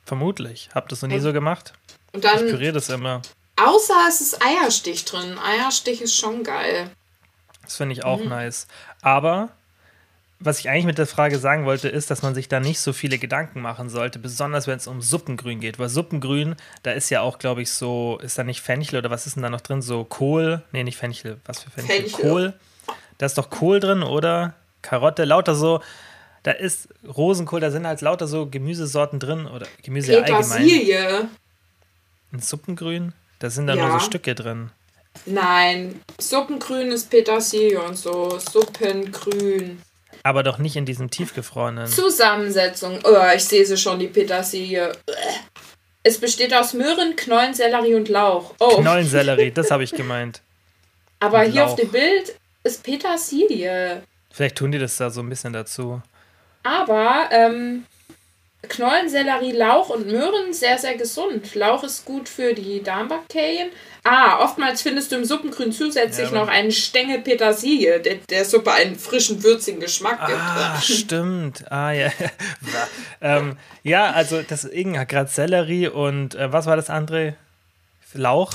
[0.06, 0.70] vermutlich.
[0.74, 1.74] Hab das noch nie so gemacht.
[2.14, 3.22] Und Ich dann, püriere das immer.
[3.58, 5.38] außer es ist Eierstich drin.
[5.38, 6.90] Eierstich ist schon geil.
[7.62, 8.30] Das finde ich auch Mhm.
[8.30, 8.68] nice.
[9.04, 9.50] Aber
[10.46, 12.94] was ich eigentlich mit der Frage sagen wollte, ist, dass man sich da nicht so
[12.94, 15.80] viele Gedanken machen sollte, besonders wenn es um Suppengrün geht.
[15.80, 19.26] Weil Suppengrün, da ist ja auch, glaube ich, so, ist da nicht Fenchel oder was
[19.28, 19.82] ist denn da noch drin?
[19.82, 20.62] So Kohl?
[20.72, 21.40] Nee, nicht Fenchel.
[21.46, 22.02] Was für Fenchel?
[22.02, 22.30] Fenchel.
[22.30, 22.54] Kohl.
[23.18, 24.54] Da ist doch Kohl drin, oder?
[24.82, 25.82] Karotte, lauter so.
[26.44, 30.42] Da ist Rosenkohl, da sind halt lauter so Gemüsesorten drin oder Gemüse allgemein.
[30.44, 31.30] Petersilie.
[32.34, 33.14] Ein Suppengrün?
[33.40, 33.88] Da sind da Ja.
[33.88, 34.72] nur so Stücke drin.
[35.26, 38.38] Nein, Suppengrün ist Petersilie und so.
[38.40, 39.82] Suppengrün.
[40.24, 41.88] Aber doch nicht in diesem tiefgefrorenen.
[41.88, 43.00] Zusammensetzung.
[43.04, 44.92] Oh, ich sehe sie schon, die Petersilie.
[46.04, 48.54] Es besteht aus Möhren, Knollen, Sellerie und Lauch.
[48.60, 48.78] Oh.
[48.78, 50.42] Knollensellerie, das habe ich gemeint.
[51.20, 51.72] Aber und hier Lauch.
[51.72, 54.04] auf dem Bild ist Petersilie.
[54.30, 56.02] Vielleicht tun die das da so ein bisschen dazu.
[56.64, 57.86] Aber ähm,
[58.70, 61.54] Knollen, Sellerie, Lauch und Möhren sehr, sehr gesund.
[61.54, 63.70] Lauch ist gut für die Darmbakterien.
[64.06, 68.72] Ah, oftmals findest du im Suppengrün zusätzlich Ja, noch einen Stängel Petersilie, der der Suppe
[68.74, 70.40] einen frischen, würzigen Geschmack gibt.
[70.40, 71.72] Ah, stimmt.
[71.72, 72.12] Ah, ja.
[73.22, 77.36] ähm, ja, also das Ing hat gerade Sellerie und äh, was war das andere?
[78.14, 78.54] Lauch.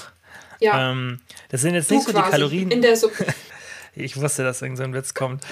[0.61, 2.71] ja, Ähm, das sind jetzt du nicht so die Kalorien.
[2.71, 3.27] in der Suppe.
[4.01, 5.43] Ich wusste, dass irgend so ein Witz kommt.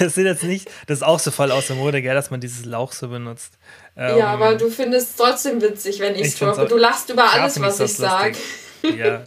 [0.00, 2.40] Das sind jetzt nicht, das ist auch so voll aus der Mode, gell, dass man
[2.40, 3.52] dieses Lauch so benutzt.
[3.96, 6.66] Ähm, ja, aber du findest es trotzdem witzig, wenn ich Ich droppe.
[6.66, 8.36] Du lachst über alles, was ich sage.
[8.82, 9.22] Ja.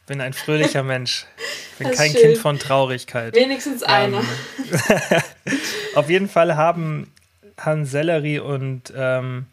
[0.00, 1.26] Ich bin ein fröhlicher Mensch.
[1.72, 2.20] Ich bin kein schön.
[2.22, 3.34] Kind von Traurigkeit.
[3.34, 4.18] Wenigstens einer.
[4.18, 5.22] Ähm,
[5.94, 7.12] Auf jeden Fall haben,
[7.58, 9.46] haben Sellerie und ähm,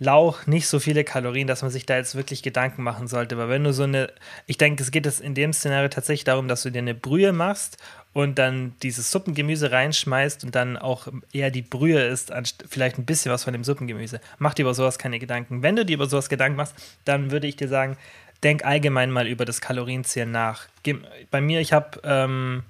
[0.00, 3.36] Lauch nicht so viele Kalorien, dass man sich da jetzt wirklich Gedanken machen sollte.
[3.36, 4.12] Aber wenn du so eine,
[4.46, 7.32] ich denke, es geht es in dem Szenario tatsächlich darum, dass du dir eine Brühe
[7.32, 7.78] machst
[8.14, 12.32] und dann dieses Suppengemüse reinschmeißt und dann auch eher die Brühe ist,
[12.66, 14.20] vielleicht ein bisschen was von dem Suppengemüse.
[14.38, 15.62] Mach dir über sowas keine Gedanken.
[15.62, 17.98] Wenn du dir über sowas Gedanken machst, dann würde ich dir sagen,
[18.44, 20.68] denk allgemein mal über das Kalorienzählen nach.
[21.30, 22.62] Bei mir, ich habe ähm,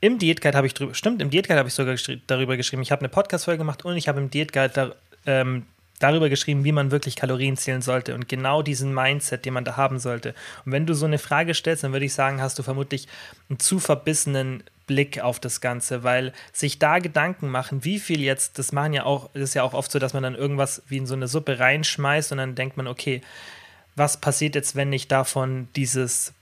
[0.00, 2.82] im Diätguide habe ich drüber, stimmt, im Diätguide habe ich sogar geschri darüber geschrieben.
[2.82, 4.92] Ich habe eine Podcast-Folge gemacht und ich habe im Diätguide da,
[5.24, 5.64] ähm,
[5.98, 9.76] darüber geschrieben, wie man wirklich Kalorien zählen sollte und genau diesen Mindset, den man da
[9.76, 10.34] haben sollte.
[10.64, 13.08] Und wenn du so eine Frage stellst, dann würde ich sagen, hast du vermutlich
[13.48, 18.58] einen zu verbissenen Blick auf das Ganze, weil sich da Gedanken machen, wie viel jetzt,
[18.58, 20.96] das machen ja auch, das ist ja auch oft so, dass man dann irgendwas wie
[20.96, 23.22] in so eine Suppe reinschmeißt und dann denkt man, okay,
[23.94, 26.32] was passiert jetzt, wenn ich davon dieses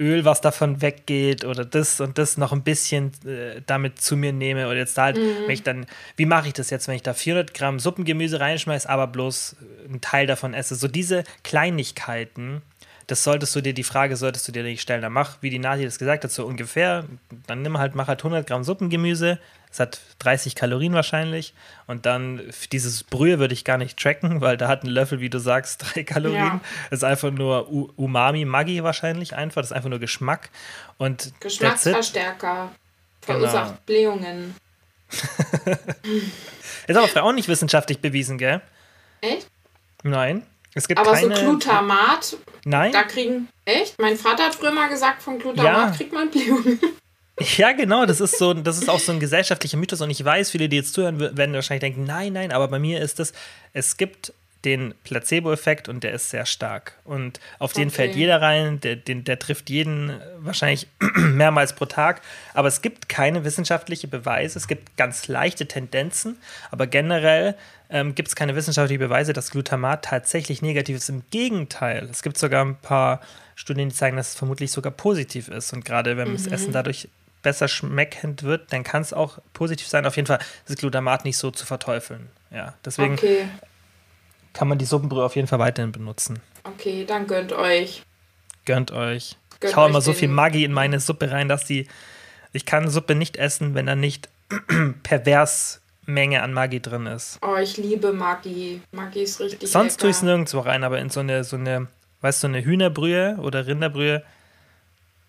[0.00, 4.32] Öl, was davon weggeht oder das und das noch ein bisschen äh, damit zu mir
[4.32, 5.86] nehme oder jetzt da halt, wenn ich dann,
[6.16, 10.00] wie mache ich das jetzt, wenn ich da 400 Gramm Suppengemüse reinschmeiße, aber bloß einen
[10.00, 10.74] Teil davon esse.
[10.74, 12.62] So diese Kleinigkeiten,
[13.10, 15.02] das solltest du dir, die Frage solltest du dir nicht stellen.
[15.02, 17.04] Dann mach, wie die Nati das gesagt hat, so ungefähr,
[17.46, 19.38] dann nimm halt, mach halt 100 Gramm Suppengemüse,
[19.72, 21.54] es hat 30 Kalorien wahrscheinlich
[21.86, 22.42] und dann
[22.72, 25.84] dieses Brühe würde ich gar nicht tracken, weil da hat ein Löffel, wie du sagst,
[25.94, 26.38] drei Kalorien.
[26.38, 26.60] Ja.
[26.90, 29.62] Das ist einfach nur U Umami, Maggi wahrscheinlich einfach.
[29.62, 30.50] Das ist einfach nur Geschmack.
[30.98, 31.32] Und.
[31.40, 32.70] Geschmacksverstärker.
[33.22, 33.78] Verursacht Genau.
[33.86, 34.54] Blähungen.
[36.86, 38.60] Ist aber auch nicht wissenschaftlich bewiesen, gell?
[39.20, 39.48] Echt?
[40.02, 40.44] Nein.
[40.74, 41.34] Es gibt Aber keine.
[41.36, 42.92] so Glutamat, Nein?
[42.92, 43.48] da kriegen.
[43.64, 44.00] Echt?
[44.00, 45.96] Mein Vater hat früher mal gesagt, von Glutamat Ja.
[45.96, 46.78] kriegt man Blähungen.
[47.56, 50.50] Ja, genau, das ist so, das ist auch so ein gesellschaftlicher Mythos und ich weiß,
[50.50, 53.32] viele, die jetzt zuhören, werden wahrscheinlich denken, nein, nein, aber bei mir ist das,
[53.72, 54.34] es gibt
[54.64, 56.94] den Placebo-Effekt und der ist sehr stark.
[57.04, 57.94] Und auf den Okay.
[57.96, 60.86] fällt jeder rein, der, den, der trifft jeden äh, wahrscheinlich
[61.16, 62.20] mehrmals pro Tag.
[62.52, 66.36] Aber es gibt keine wissenschaftliche Beweise, es gibt ganz leichte Tendenzen,
[66.70, 67.54] aber generell
[67.88, 71.08] ähm, gibt es keine wissenschaftlichen Beweise, dass Glutamat tatsächlich negativ ist.
[71.08, 73.20] Im Gegenteil, es gibt sogar ein paar
[73.56, 75.72] Studien, die zeigen, dass es vermutlich sogar positiv ist.
[75.72, 77.08] Und gerade wenn das Essen dadurch
[77.42, 80.06] besser schmeckend wird, dann kann es auch positiv sein.
[80.06, 82.28] Auf jeden Fall ist Glutamat nicht so zu verteufeln.
[82.50, 83.48] Ja, deswegen Okay,
[84.52, 86.40] kann man die Suppenbrühe auf jeden Fall weiterhin benutzen.
[86.64, 88.02] okay, dann gönnt euch.
[88.64, 89.36] Gönnt euch.
[89.60, 91.86] Gönnt ich hau immer so viel Maggi in meine Suppe rein, dass die.
[92.52, 94.28] Ich kann Suppe nicht essen, wenn da nicht
[95.02, 97.38] pervers Menge an Maggi drin ist.
[97.42, 98.80] Oh, ich liebe Maggi.
[98.90, 100.36] Maggi ist richtig Sonst tue ich es lecker.
[100.36, 101.86] nirgendwo rein, aber in so eine, so eine,
[102.22, 104.24] weißt du, so eine Hühnerbrühe oder Rinderbrühe,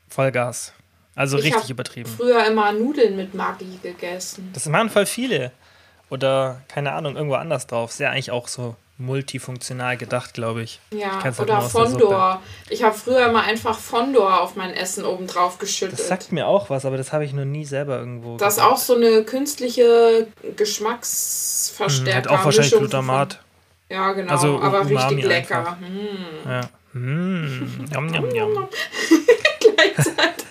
[0.10, 0.74] Vollgas.
[1.16, 2.10] Also Ich richtig übertrieben.
[2.10, 4.50] früher immer Nudeln mit Maggi gegessen.
[4.54, 5.52] Das machen voll viele.
[6.10, 7.92] Oder, keine Ahnung, irgendwo anders drauf.
[7.92, 10.80] Ist ja eigentlich auch so multifunktional gedacht, glaube ich.
[10.94, 12.42] Ja, kenn's halt oder Fondor.
[12.70, 16.00] Ich habe früher immer einfach Fondor auf mein Essen oben drauf geschüttet.
[16.00, 18.38] Das sagt mir auch was, aber das habe ich noch nie selber irgendwo.
[18.38, 22.18] Das ist auch so eine künstliche Hm, Geschmacksverstärker.
[22.18, 23.34] Hat auch wahrscheinlich Mischung Glutamat.
[23.34, 25.78] Von, ja, genau, Also aber richtig lecker.
[25.80, 26.50] Hm.
[26.50, 26.62] Ja.
[26.94, 28.68] Mm, yum, yum, yum.
[29.60, 30.46] Gleichzeitig.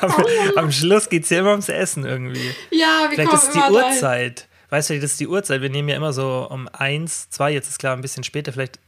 [0.00, 0.12] am,
[0.56, 2.54] am Schluss geht es ja immer ums Essen irgendwie.
[2.70, 3.72] Ja, wir Vielleicht kommen ist die.
[3.72, 4.47] Uhrzeit.
[4.70, 5.62] Weißt du, das ist die Uhrzeit.
[5.62, 8.52] Wir nehmen ja immer so um eins, zwei, jetzt ist klar ein bisschen später.
[8.52, 8.78] Vielleicht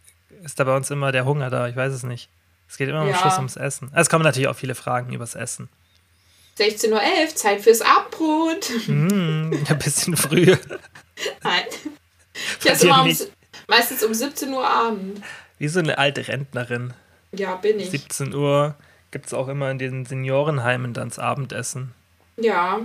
[0.45, 1.69] ist da bei uns immer der Hunger da.
[1.69, 2.29] Ich weiß es nicht.
[2.69, 3.17] Es geht immer am Ja.
[3.19, 3.91] Schluss ums Essen.
[3.95, 5.69] Es kommen natürlich auch viele Fragen übers Essen.
[6.59, 8.71] 16.11 Uhr, Zeit fürs Abendbrot.
[8.87, 10.55] Mm, ein bisschen früh.
[11.43, 11.65] Nein.
[12.61, 13.17] Ich esse immer um,
[13.67, 15.23] meistens um 17 Uhr Abend.
[15.59, 16.93] Wie so eine alte Rentnerin.
[17.33, 17.91] Ja, bin ich.
[17.91, 18.75] 17 Uhr
[19.11, 21.93] gibt es auch immer in den Seniorenheimen dann das Abendessen.
[22.37, 22.81] Ja.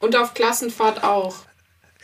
[0.00, 1.36] Und auf Klassenfahrt auch.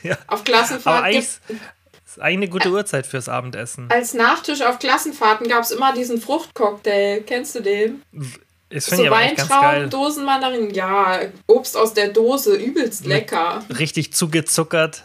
[0.05, 0.15] Ja.
[0.29, 1.61] Auf Aber Klassenfahrt eigentlich gibt
[2.07, 3.91] ist eigentlich eine gute Uhrzeit fürs Abendessen.
[3.91, 7.23] Als Nachtisch auf Klassenfahrten gab es immer diesen Fruchtcocktail.
[7.23, 8.03] Kennst du den?
[8.71, 9.17] Das So ich aber.
[9.17, 10.71] Weintrauben, Dosenmandarinen.
[10.73, 12.55] Ja, Obst aus der Dose.
[12.55, 13.65] Übelst lecker.
[13.79, 15.03] Richtig zugezuckert.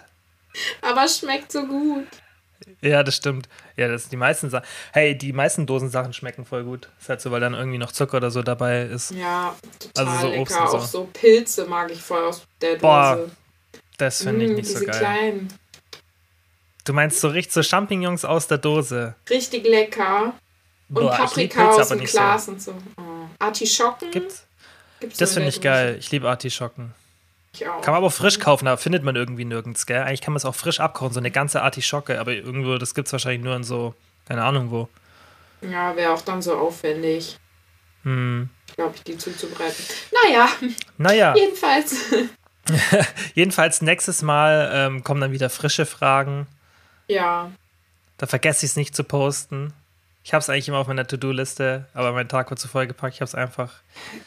[0.82, 2.06] Aber schmeckt so gut.
[2.82, 3.50] Ja, das stimmt.
[3.76, 4.66] Ja, das die meisten Sachen.
[4.92, 6.90] Hey, die meisten Dosensachen schmecken voll gut.
[7.00, 9.12] ist halt so, weil dann irgendwie noch Zucker oder so dabei ist.
[9.12, 10.64] Ja, total Also so Obst lecker.
[10.66, 10.78] und so.
[10.78, 12.82] Auch so Pilze mag ich voll aus der Dose.
[12.82, 13.20] Boah,
[14.00, 14.98] Das finde ich Mm, nicht so geil.
[14.98, 15.54] kleinen.
[16.86, 19.14] Du meinst so richtig so Champignons aus der Dose.
[19.30, 20.34] Richtig lecker.
[20.90, 22.18] Und Boah, Paprika aus dem nicht so.
[22.18, 22.72] Glas und so.
[22.98, 23.02] Oh.
[23.38, 24.46] Artischocken Gibt's?
[25.00, 25.98] gibt's Das finde ich geil.
[26.00, 26.96] Ich liebe Artischocken.
[27.54, 27.82] Ich auch.
[27.82, 30.02] Kann man aber auch frisch kaufen, aber findet man irgendwie nirgends, gell?
[30.02, 33.08] Eigentlich kann man es auch frisch abkochen, so eine ganze Artischocke, aber irgendwo, das gibt
[33.08, 33.94] es wahrscheinlich nur in so,
[34.28, 34.88] keine Ahnung wo.
[35.62, 37.38] Ja, wäre auch dann so aufwendig,
[38.04, 38.50] Hm.
[38.76, 39.84] glaube ich, die zuzubereiten.
[40.24, 40.48] Naja,
[40.98, 41.96] Naja, jedenfalls.
[43.36, 46.48] jedenfalls nächstes Mal ähm, kommen dann wieder frische Fragen.
[47.08, 47.52] ja,
[48.18, 49.74] Da vergesse ich es nicht zu posten.
[50.24, 53.16] Ich habe es eigentlich immer auf meiner To-Do-Liste, aber mein Tag wird zu voll gepackt.
[53.16, 53.74] Ich habe es einfach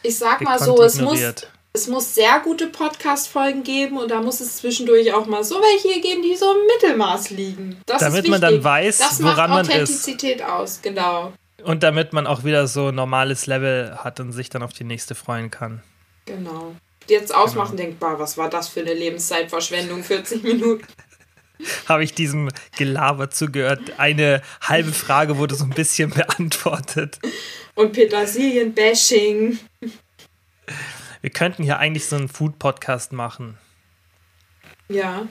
[0.03, 1.51] ich sag mal so, es muss, ignoriert.
[1.74, 6.01] es muss sehr gute Podcast-Folgen geben und da muss es zwischendurch auch mal so welche
[6.01, 7.80] geben, die so im Mittelmaß liegen.
[7.86, 9.82] Das Damit ist man dann weiß, das woran man macht ist.
[9.82, 11.32] Authentizität aus, genau.
[11.62, 14.84] Und damit man auch wieder so ein normales Level hat und sich dann auf die
[14.84, 15.82] nächste freuen kann.
[16.26, 16.74] Genau.
[17.09, 17.82] Jetzt ausmachen, Genau.
[17.88, 20.86] denkt, bah, was war das für eine Lebenszeitverschwendung, 40 Minuten.
[21.88, 23.98] Habe ich diesem Gelaber zugehört.
[23.98, 27.18] Eine halbe Frage wurde so ein bisschen beantwortet.
[27.74, 29.59] Und Petersilien-Bashing.
[31.20, 33.59] Wir könnten hier eigentlich so einen Food-Podcast machen.
[34.88, 35.26] Ja.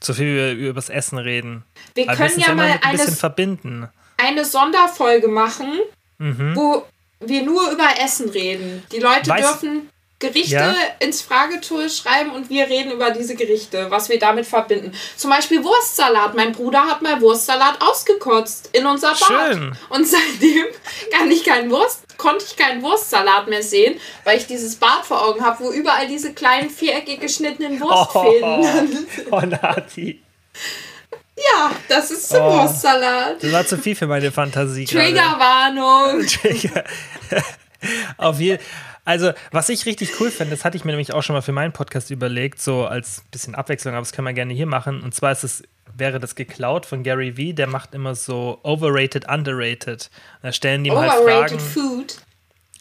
[0.00, 1.64] So viel wie wir über das Essen reden.
[1.94, 3.88] Wir Aber können ja mal ein eine, bisschen verbinden.
[4.16, 5.78] eine Sonderfolge machen,
[6.18, 6.54] Mhm.
[6.56, 6.86] wo
[7.20, 8.82] wir nur über Essen reden.
[8.92, 9.90] Die Leute Weiß- dürfen
[10.22, 10.74] Gerichte Ja.
[11.00, 14.92] ins Fragetool schreiben und wir reden über diese Gerichte, was wir damit verbinden.
[15.16, 16.34] Zum Beispiel Wurstsalat.
[16.34, 19.18] Mein Bruder hat mal Wurstsalat ausgekotzt in unser Bad.
[19.26, 19.76] Schön.
[19.90, 20.64] Und seitdem
[21.10, 25.26] kann ich keinen Wurst, konnte ich keinen Wurstsalat mehr sehen, weil ich dieses Bad vor
[25.26, 29.06] Augen habe, wo überall diese kleinen viereckig geschnittenen Wurstfäden.
[29.30, 30.22] Oh, Nati.
[31.36, 32.58] Ja, das ist zum Oh.
[32.62, 33.42] Wurstsalat.
[33.42, 34.84] Das war zu viel für meine Fantasie.
[34.84, 36.24] Triggerwarnung.
[36.26, 36.84] Trigger.
[38.16, 38.62] Auf jeden
[39.04, 41.52] Also, was ich richtig cool finde, das hatte ich mir nämlich auch schon mal für
[41.52, 45.02] meinen Podcast überlegt, so als bisschen Abwechslung, aber das können wir gerne hier machen.
[45.02, 45.62] Und zwar ist es,
[45.96, 50.08] wäre das geklaut von Gary Vee, der macht immer so overrated, underrated.
[50.36, 51.60] Und da stellen die ihm halt Overrated Fragen.
[51.60, 52.18] Food.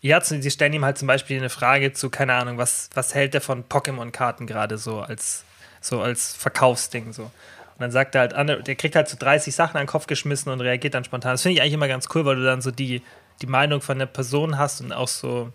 [0.02, 3.36] Ja, sie stellen ihm halt zum Beispiel eine Frage zu, keine Ahnung, was, was hält
[3.36, 5.44] er von Pokémon-Karten gerade so als,
[5.80, 7.24] so als Verkaufsding so.
[7.24, 7.32] Und
[7.80, 10.62] dann sagt er halt, der kriegt halt so 30 Sachen an den Kopf geschmissen und
[10.62, 11.34] reagiert dann spontan.
[11.34, 13.02] Das finde ich eigentlich immer ganz cool, weil du dann so die,
[13.42, 15.52] die Meinung von der Person hast und auch so.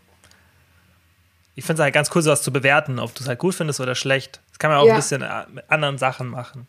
[1.57, 3.81] Ich finde es halt ganz cool, sowas zu bewerten, ob du es halt gut findest
[3.81, 4.41] oder schlecht.
[4.51, 4.93] Das kann man auch Ja.
[4.93, 6.69] ein bisschen äh, mit anderen Sachen machen.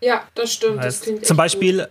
[0.00, 0.78] Ja, das stimmt.
[0.78, 1.88] das Heißt, klingt zum Beispiel.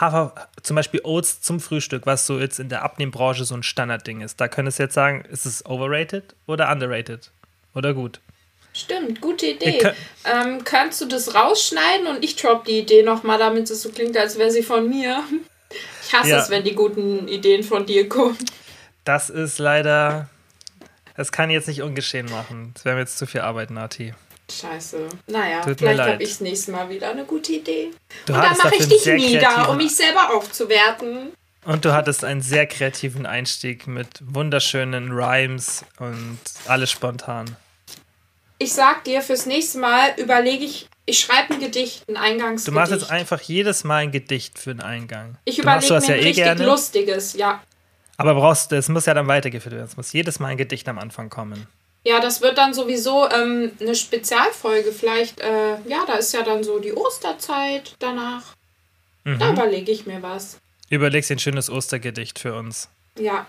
[0.00, 4.20] Hafer, zum Beispiel Oats zum Frühstück, was so jetzt in der Abnehmbranche so ein Standardding
[4.22, 4.40] ist.
[4.40, 7.30] Da könntest du jetzt sagen, ist es overrated oder underrated?
[7.74, 8.20] Oder gut?
[8.72, 9.78] Stimmt, gute Idee.
[9.78, 13.90] könnt- Ähm, kannst du das rausschneiden und ich drop die Idee nochmal, damit es so
[13.90, 15.22] klingt, als wäre sie von mir?
[16.06, 16.38] Ich hasse Ja.
[16.42, 18.38] es, wenn die guten Ideen von dir kommen.
[19.04, 20.28] Das ist leider.
[21.16, 22.72] Das kann ich jetzt nicht ungeschehen machen.
[22.74, 24.14] Das wäre mir jetzt zu viel Arbeit, Nati.
[24.50, 25.08] Scheiße.
[25.26, 27.90] Naja, Tut vielleicht habe ich das nächste Mal wieder eine gute Idee.
[28.26, 31.32] Du und dann mache ich einen dich nieder, um mich selber aufzuwerten.
[31.64, 37.56] Und du hattest einen sehr kreativen Einstieg mit wunderschönen Rhymes und alles spontan.
[38.58, 42.68] Ich sag dir, fürs nächste Mal überlege ich, ich schreibe ein Gedicht, ein Eingangsgedicht.
[42.68, 45.36] Du machst jetzt einfach jedes Mal ein Gedicht für den Eingang.
[45.44, 46.66] ich überlege mir ja ein eh richtig gerne.
[46.66, 47.62] lustiges, ja.
[48.16, 49.86] Aber brauchst du, es muss ja dann weitergeführt werden.
[49.86, 51.66] Es muss jedes Mal ein Gedicht am Anfang kommen.
[52.04, 54.92] Ja, das wird dann sowieso ähm, eine Spezialfolge.
[54.92, 58.42] Vielleicht, äh, ja, da ist ja dann so die Osterzeit danach.
[59.24, 59.38] Mhm.
[59.38, 60.58] Da überlege ich mir was.
[60.90, 62.88] Überlegst dir ein schönes Ostergedicht für uns.
[63.18, 63.46] Ja.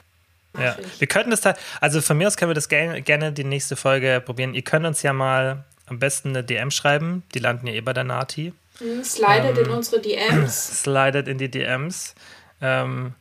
[0.57, 0.99] Ja, ich.
[0.99, 3.76] wir könnten das da, also von mir aus können wir das gerne, gerne die nächste
[3.76, 4.53] Folge probieren.
[4.53, 7.24] Ihr könnt uns ja mal am besten eine DM schreiben.
[7.34, 8.53] Die landen ja eh bei der Nati.
[8.78, 9.66] Hm, Slidet Ähm.
[9.66, 10.82] in unsere DMs.
[10.84, 12.14] Slidet in die DMs.
[12.61, 13.16] Ähm,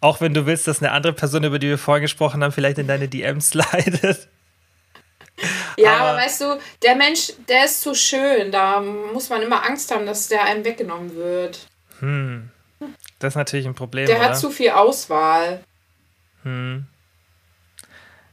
[0.00, 2.78] auch wenn du willst, dass eine andere Person, über die wir vorhin gesprochen haben, vielleicht
[2.78, 4.28] in deine DMs slidet.
[5.76, 8.52] Ja, aber- aber weißt du, der Mensch, der ist zu schön.
[8.52, 11.66] Da muss man immer Angst haben, dass der einem weggenommen wird.
[12.00, 12.50] Hm.
[13.18, 14.30] Das ist natürlich ein Problem, Der oder?
[14.30, 15.60] hat zu viel Auswahl.
[16.42, 16.86] hm.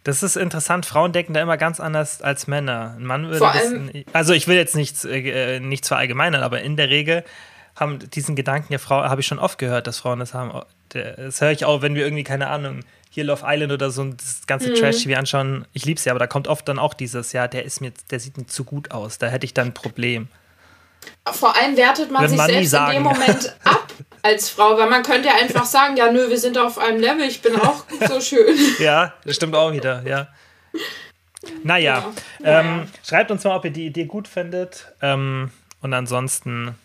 [0.04, 0.86] Das ist interessant.
[0.86, 2.96] Frauen denken da immer ganz anders als Männer.
[2.98, 6.78] Ein Mann würde das, allem- also ich will jetzt nichts, äh, nichts verallgemeinern, aber in
[6.78, 7.26] der Regel
[7.76, 10.62] haben diesen Gedanken ja Frauen, habe ich schon oft gehört, dass Frauen das haben.
[10.90, 14.42] Das höre ich auch, wenn wir irgendwie, keine Ahnung, hier Love Island oder so das
[14.42, 14.48] Mhm.
[14.48, 15.66] ganze Trash-TV anschauen.
[15.74, 17.92] Ich liebe es ja, aber da kommt oft dann auch dieses, ja, der ist mir,
[18.12, 19.18] der sieht mir zu gut aus.
[19.18, 20.28] Da hätte ich dann ein Problem.
[21.32, 23.88] Vor allem wertet man Wird sich man selbst in dem Moment ab
[24.24, 27.22] als Frau, weil man könnte ja einfach sagen, ja nö, wir sind auf einem Level,
[27.28, 28.56] ich bin auch so schön.
[28.80, 30.28] Ja, das stimmt auch wieder, ja.
[31.64, 32.12] Naja,
[32.44, 32.88] Ja, ähm, naja.
[33.08, 34.88] schreibt uns mal, ob ihr die Idee gut findet.
[35.02, 36.76] Ähm, und ansonsten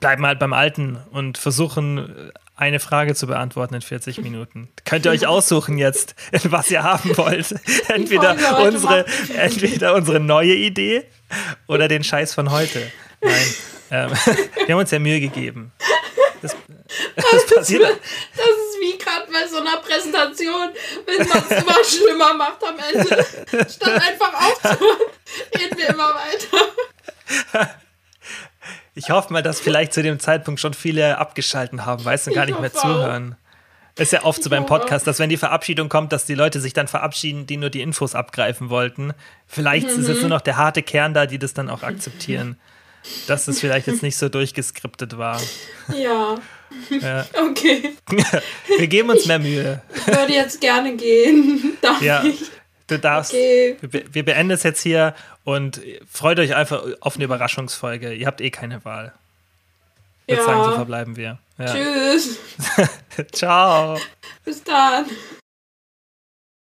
[0.00, 4.68] bleiben wir halt beim Alten und versuchen, eine Frage zu beantworten in 40 Minuten.
[4.84, 7.54] Könnt ihr euch aussuchen jetzt, was ihr haben wollt.
[7.88, 9.04] Entweder unsere,
[9.36, 11.04] entweder unsere neue Idee
[11.66, 12.90] oder den Scheiß von heute.
[13.20, 13.54] Nein,
[13.90, 14.10] ähm,
[14.66, 15.72] wir haben uns ja Mühe gegeben.
[16.42, 16.54] Das,
[17.16, 17.82] das passiert.
[17.82, 20.70] Das ist wie gerade bei so einer Präsentation,
[21.06, 23.26] wenn man es immer schlimmer macht am Ende.
[23.70, 24.98] Statt einfach aufzuhören,
[25.58, 27.74] reden wir immer weiter.
[28.94, 32.34] Ich hoffe mal, dass vielleicht zu dem Zeitpunkt schon viele abgeschalten haben, weißt du, und
[32.36, 33.36] gar Ich nicht mehr zuhören.
[33.96, 36.72] Ist ja oft so beim Podcast, dass wenn die Verabschiedung kommt, dass die Leute sich
[36.72, 39.12] dann verabschieden, die nur die Infos abgreifen wollten.
[39.46, 40.06] Vielleicht ist Mhm.
[40.08, 42.56] jetzt nur noch der harte Kern da, die das dann auch akzeptieren.
[43.28, 45.40] Dass es vielleicht jetzt nicht so durchgeskriptet war.
[45.96, 46.36] Ja,
[47.00, 47.26] Ja.
[47.48, 47.92] okay.
[48.78, 49.80] Wir geben uns mehr Mühe.
[49.94, 51.76] Ich würde jetzt gerne gehen.
[51.82, 52.50] Darf Ja, ich?
[52.88, 53.32] du darfst.
[53.32, 53.76] Okay.
[54.10, 55.14] Wir beenden es jetzt hier
[55.44, 55.80] und
[56.10, 58.12] freut euch einfach auf eine Überraschungsfolge.
[58.12, 59.12] Ihr habt eh keine Wahl.
[60.26, 60.76] Ich würde sagen, so Ja.
[60.76, 61.38] verbleiben wir.
[61.58, 61.66] Ja.
[61.66, 62.38] Tschüss.
[63.32, 63.98] Ciao.
[64.44, 65.06] Bis dann.